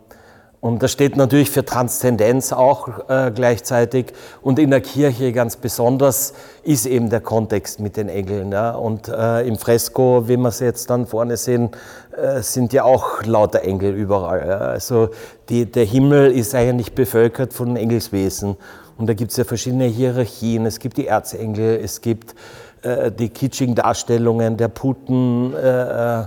und 0.66 0.82
das 0.82 0.90
steht 0.92 1.16
natürlich 1.16 1.50
für 1.50 1.64
Transzendenz 1.64 2.52
auch 2.52 3.08
äh, 3.08 3.30
gleichzeitig. 3.32 4.12
Und 4.42 4.58
in 4.58 4.70
der 4.70 4.80
Kirche 4.80 5.32
ganz 5.32 5.56
besonders 5.56 6.34
ist 6.64 6.86
eben 6.86 7.08
der 7.08 7.20
Kontext 7.20 7.78
mit 7.78 7.96
den 7.96 8.08
Engeln. 8.08 8.50
Ja? 8.50 8.72
Und 8.72 9.08
äh, 9.08 9.46
im 9.46 9.56
Fresko, 9.56 10.24
wie 10.26 10.36
wir 10.36 10.48
es 10.48 10.60
jetzt 10.60 10.90
dann 10.90 11.06
vorne 11.06 11.36
sehen, 11.36 11.70
äh, 12.16 12.42
sind 12.42 12.72
ja 12.72 12.84
auch 12.84 13.22
lauter 13.24 13.62
Engel 13.62 13.94
überall. 13.94 14.46
Ja? 14.46 14.58
Also 14.58 15.10
die, 15.48 15.70
der 15.70 15.84
Himmel 15.84 16.32
ist 16.32 16.54
eigentlich 16.54 16.94
bevölkert 16.94 17.52
von 17.52 17.76
Engelswesen. 17.76 18.56
Und 18.98 19.08
da 19.08 19.14
gibt 19.14 19.30
es 19.30 19.36
ja 19.36 19.44
verschiedene 19.44 19.84
Hierarchien. 19.84 20.66
Es 20.66 20.80
gibt 20.80 20.96
die 20.96 21.06
Erzengel, 21.06 21.78
es 21.82 22.00
gibt 22.00 22.34
äh, 22.82 23.12
die 23.12 23.28
kitschigen 23.28 23.74
Darstellungen 23.74 24.56
der 24.56 24.68
Puten, 24.68 25.54
äh, 25.54 26.20
äh, 26.22 26.26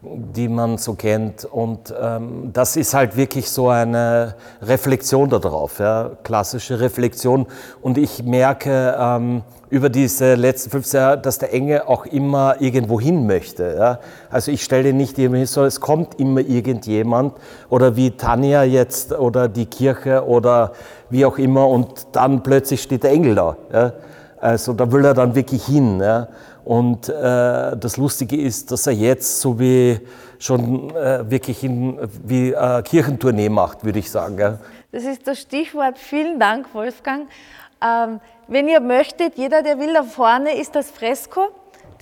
die 0.00 0.48
man 0.48 0.78
so 0.78 0.94
kennt. 0.94 1.44
Und 1.44 1.92
ähm, 2.00 2.50
das 2.52 2.76
ist 2.76 2.94
halt 2.94 3.16
wirklich 3.16 3.50
so 3.50 3.68
eine 3.68 4.34
Reflexion 4.62 5.28
darauf, 5.28 5.80
ja? 5.80 6.12
klassische 6.22 6.78
Reflexion. 6.78 7.46
Und 7.82 7.98
ich 7.98 8.22
merke 8.22 8.96
ähm, 8.98 9.42
über 9.70 9.90
diese 9.90 10.34
letzten 10.36 10.70
15 10.70 11.00
Jahre, 11.00 11.18
dass 11.18 11.38
der 11.38 11.52
Engel 11.52 11.82
auch 11.82 12.06
immer 12.06 12.60
irgendwo 12.60 13.00
hin 13.00 13.26
möchte. 13.26 13.74
Ja? 13.76 13.98
Also 14.30 14.52
ich 14.52 14.62
stelle 14.62 14.92
nicht 14.92 15.18
immer 15.18 15.44
so, 15.46 15.64
es 15.64 15.80
kommt 15.80 16.18
immer 16.20 16.40
irgendjemand 16.40 17.34
oder 17.68 17.96
wie 17.96 18.12
Tanja 18.12 18.62
jetzt 18.62 19.12
oder 19.12 19.48
die 19.48 19.66
Kirche 19.66 20.24
oder 20.24 20.72
wie 21.10 21.24
auch 21.24 21.38
immer 21.38 21.66
und 21.68 22.06
dann 22.12 22.42
plötzlich 22.42 22.82
steht 22.82 23.02
der 23.02 23.10
Engel 23.10 23.34
da. 23.34 23.56
Ja? 23.72 23.92
Also 24.40 24.72
da 24.72 24.90
will 24.92 25.04
er 25.04 25.14
dann 25.14 25.34
wirklich 25.34 25.64
hin. 25.64 26.00
Ja? 26.00 26.28
Und 26.68 27.08
äh, 27.08 27.14
das 27.78 27.96
Lustige 27.96 28.36
ist, 28.36 28.70
dass 28.70 28.86
er 28.86 28.92
jetzt 28.92 29.40
so 29.40 29.58
wie 29.58 30.00
schon 30.38 30.94
äh, 30.94 31.30
wirklich 31.30 31.64
in, 31.64 31.98
wie 32.22 32.50
äh, 32.50 32.82
Kirchentournee 32.82 33.48
macht, 33.48 33.86
würde 33.86 34.00
ich 34.00 34.10
sagen. 34.10 34.38
Ja? 34.38 34.58
Das 34.92 35.04
ist 35.04 35.26
das 35.26 35.40
Stichwort. 35.40 35.96
Vielen 35.96 36.38
Dank, 36.38 36.66
Wolfgang. 36.74 37.26
Ähm, 37.82 38.20
wenn 38.48 38.68
ihr 38.68 38.80
möchtet, 38.80 39.38
jeder, 39.38 39.62
der 39.62 39.78
will, 39.78 39.94
da 39.94 40.02
vorne 40.02 40.60
ist 40.60 40.74
das 40.74 40.90
Fresko 40.90 41.48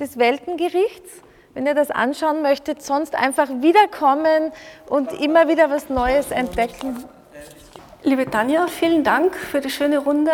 des 0.00 0.18
Weltengerichts. 0.18 1.12
Wenn 1.54 1.64
ihr 1.64 1.76
das 1.76 1.92
anschauen 1.92 2.42
möchtet, 2.42 2.82
sonst 2.82 3.14
einfach 3.14 3.48
wiederkommen 3.60 4.50
und 4.88 5.12
immer 5.20 5.46
wieder 5.46 5.70
was 5.70 5.90
Neues 5.90 6.32
entdecken. 6.32 7.04
Liebe 8.02 8.28
Tanja, 8.28 8.66
vielen 8.66 9.04
Dank 9.04 9.36
für 9.36 9.60
die 9.60 9.70
schöne 9.70 9.98
Runde. 9.98 10.32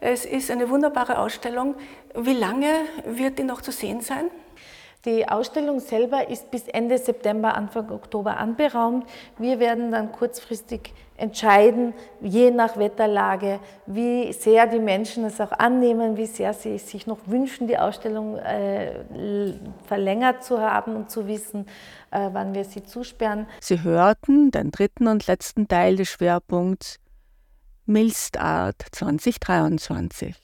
Es 0.00 0.24
ist 0.24 0.50
eine 0.50 0.70
wunderbare 0.70 1.18
Ausstellung. 1.18 1.74
Wie 2.14 2.32
lange 2.32 2.72
wird 3.04 3.38
die 3.38 3.44
noch 3.44 3.60
zu 3.60 3.70
sehen 3.70 4.00
sein? 4.00 4.30
Die 5.06 5.26
Ausstellung 5.26 5.80
selber 5.80 6.28
ist 6.28 6.50
bis 6.50 6.68
Ende 6.68 6.98
September, 6.98 7.54
Anfang 7.54 7.90
Oktober 7.90 8.36
anberaumt. 8.36 9.06
Wir 9.38 9.58
werden 9.58 9.90
dann 9.90 10.12
kurzfristig 10.12 10.92
entscheiden, 11.16 11.94
je 12.20 12.50
nach 12.50 12.76
Wetterlage, 12.76 13.60
wie 13.86 14.30
sehr 14.34 14.66
die 14.66 14.78
Menschen 14.78 15.24
es 15.24 15.40
auch 15.40 15.52
annehmen, 15.52 16.18
wie 16.18 16.26
sehr 16.26 16.52
sie 16.52 16.76
sich 16.78 17.06
noch 17.06 17.18
wünschen, 17.26 17.66
die 17.66 17.78
Ausstellung 17.78 18.36
äh, 18.36 19.02
verlängert 19.86 20.44
zu 20.44 20.60
haben 20.60 20.96
und 20.96 21.10
zu 21.10 21.26
wissen, 21.26 21.66
äh, 22.10 22.28
wann 22.32 22.54
wir 22.54 22.64
sie 22.64 22.82
zusperren. 22.82 23.46
Sie 23.60 23.82
hörten 23.82 24.50
den 24.50 24.70
dritten 24.70 25.08
und 25.08 25.26
letzten 25.26 25.66
Teil 25.66 25.96
des 25.96 26.08
Schwerpunkts 26.08 26.98
Milstart 27.90 28.86
2023. 28.92 30.36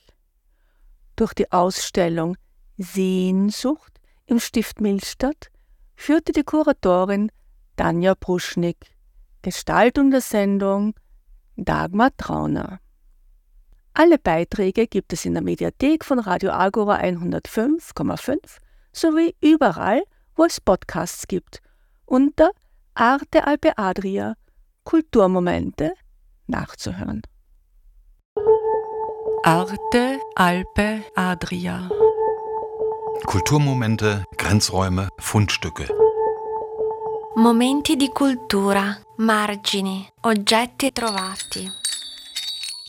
Durch 1.15 1.33
die 1.33 1.49
Ausstellung 1.49 2.35
Sehnsucht 2.77 4.01
im 4.25 4.41
Stift 4.41 4.81
Milstadt 4.81 5.49
führte 5.95 6.33
die 6.33 6.43
Kuratorin 6.43 7.31
Tanja 7.77 8.15
Bruschnik, 8.19 8.91
Gestaltung 9.43 10.11
der 10.11 10.19
Sendung 10.19 10.93
Dagmar 11.55 12.09
Trauner. 12.17 12.81
Alle 13.93 14.19
Beiträge 14.19 14.85
gibt 14.85 15.13
es 15.13 15.23
in 15.23 15.33
der 15.33 15.41
Mediathek 15.41 16.03
von 16.03 16.19
Radio 16.19 16.51
Agora 16.51 16.97
105,5 16.97 18.39
sowie 18.91 19.37
überall, 19.39 20.03
wo 20.35 20.43
es 20.43 20.59
Podcasts 20.59 21.25
gibt, 21.29 21.61
unter 22.05 22.51
Arte 22.93 23.47
Alpe 23.47 23.77
Adria 23.77 24.33
Kulturmomente 24.83 25.93
nachzuhören. 26.47 27.21
Arte 29.49 30.19
Alpe 30.33 31.09
Adria. 31.13 31.87
Kulturmomente, 33.23 34.25
Grenzräume, 34.35 35.07
Fundstücke. 35.15 35.87
Momenti 37.35 37.95
di 37.95 38.09
cultura, 38.09 38.99
margini, 39.19 40.05
oggetti 40.23 40.91
trovati. 40.91 41.65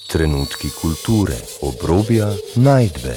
Trenutki 0.08 0.72
kulture, 0.72 1.40
obrobja, 1.60 2.34
najdbe. 2.54 3.16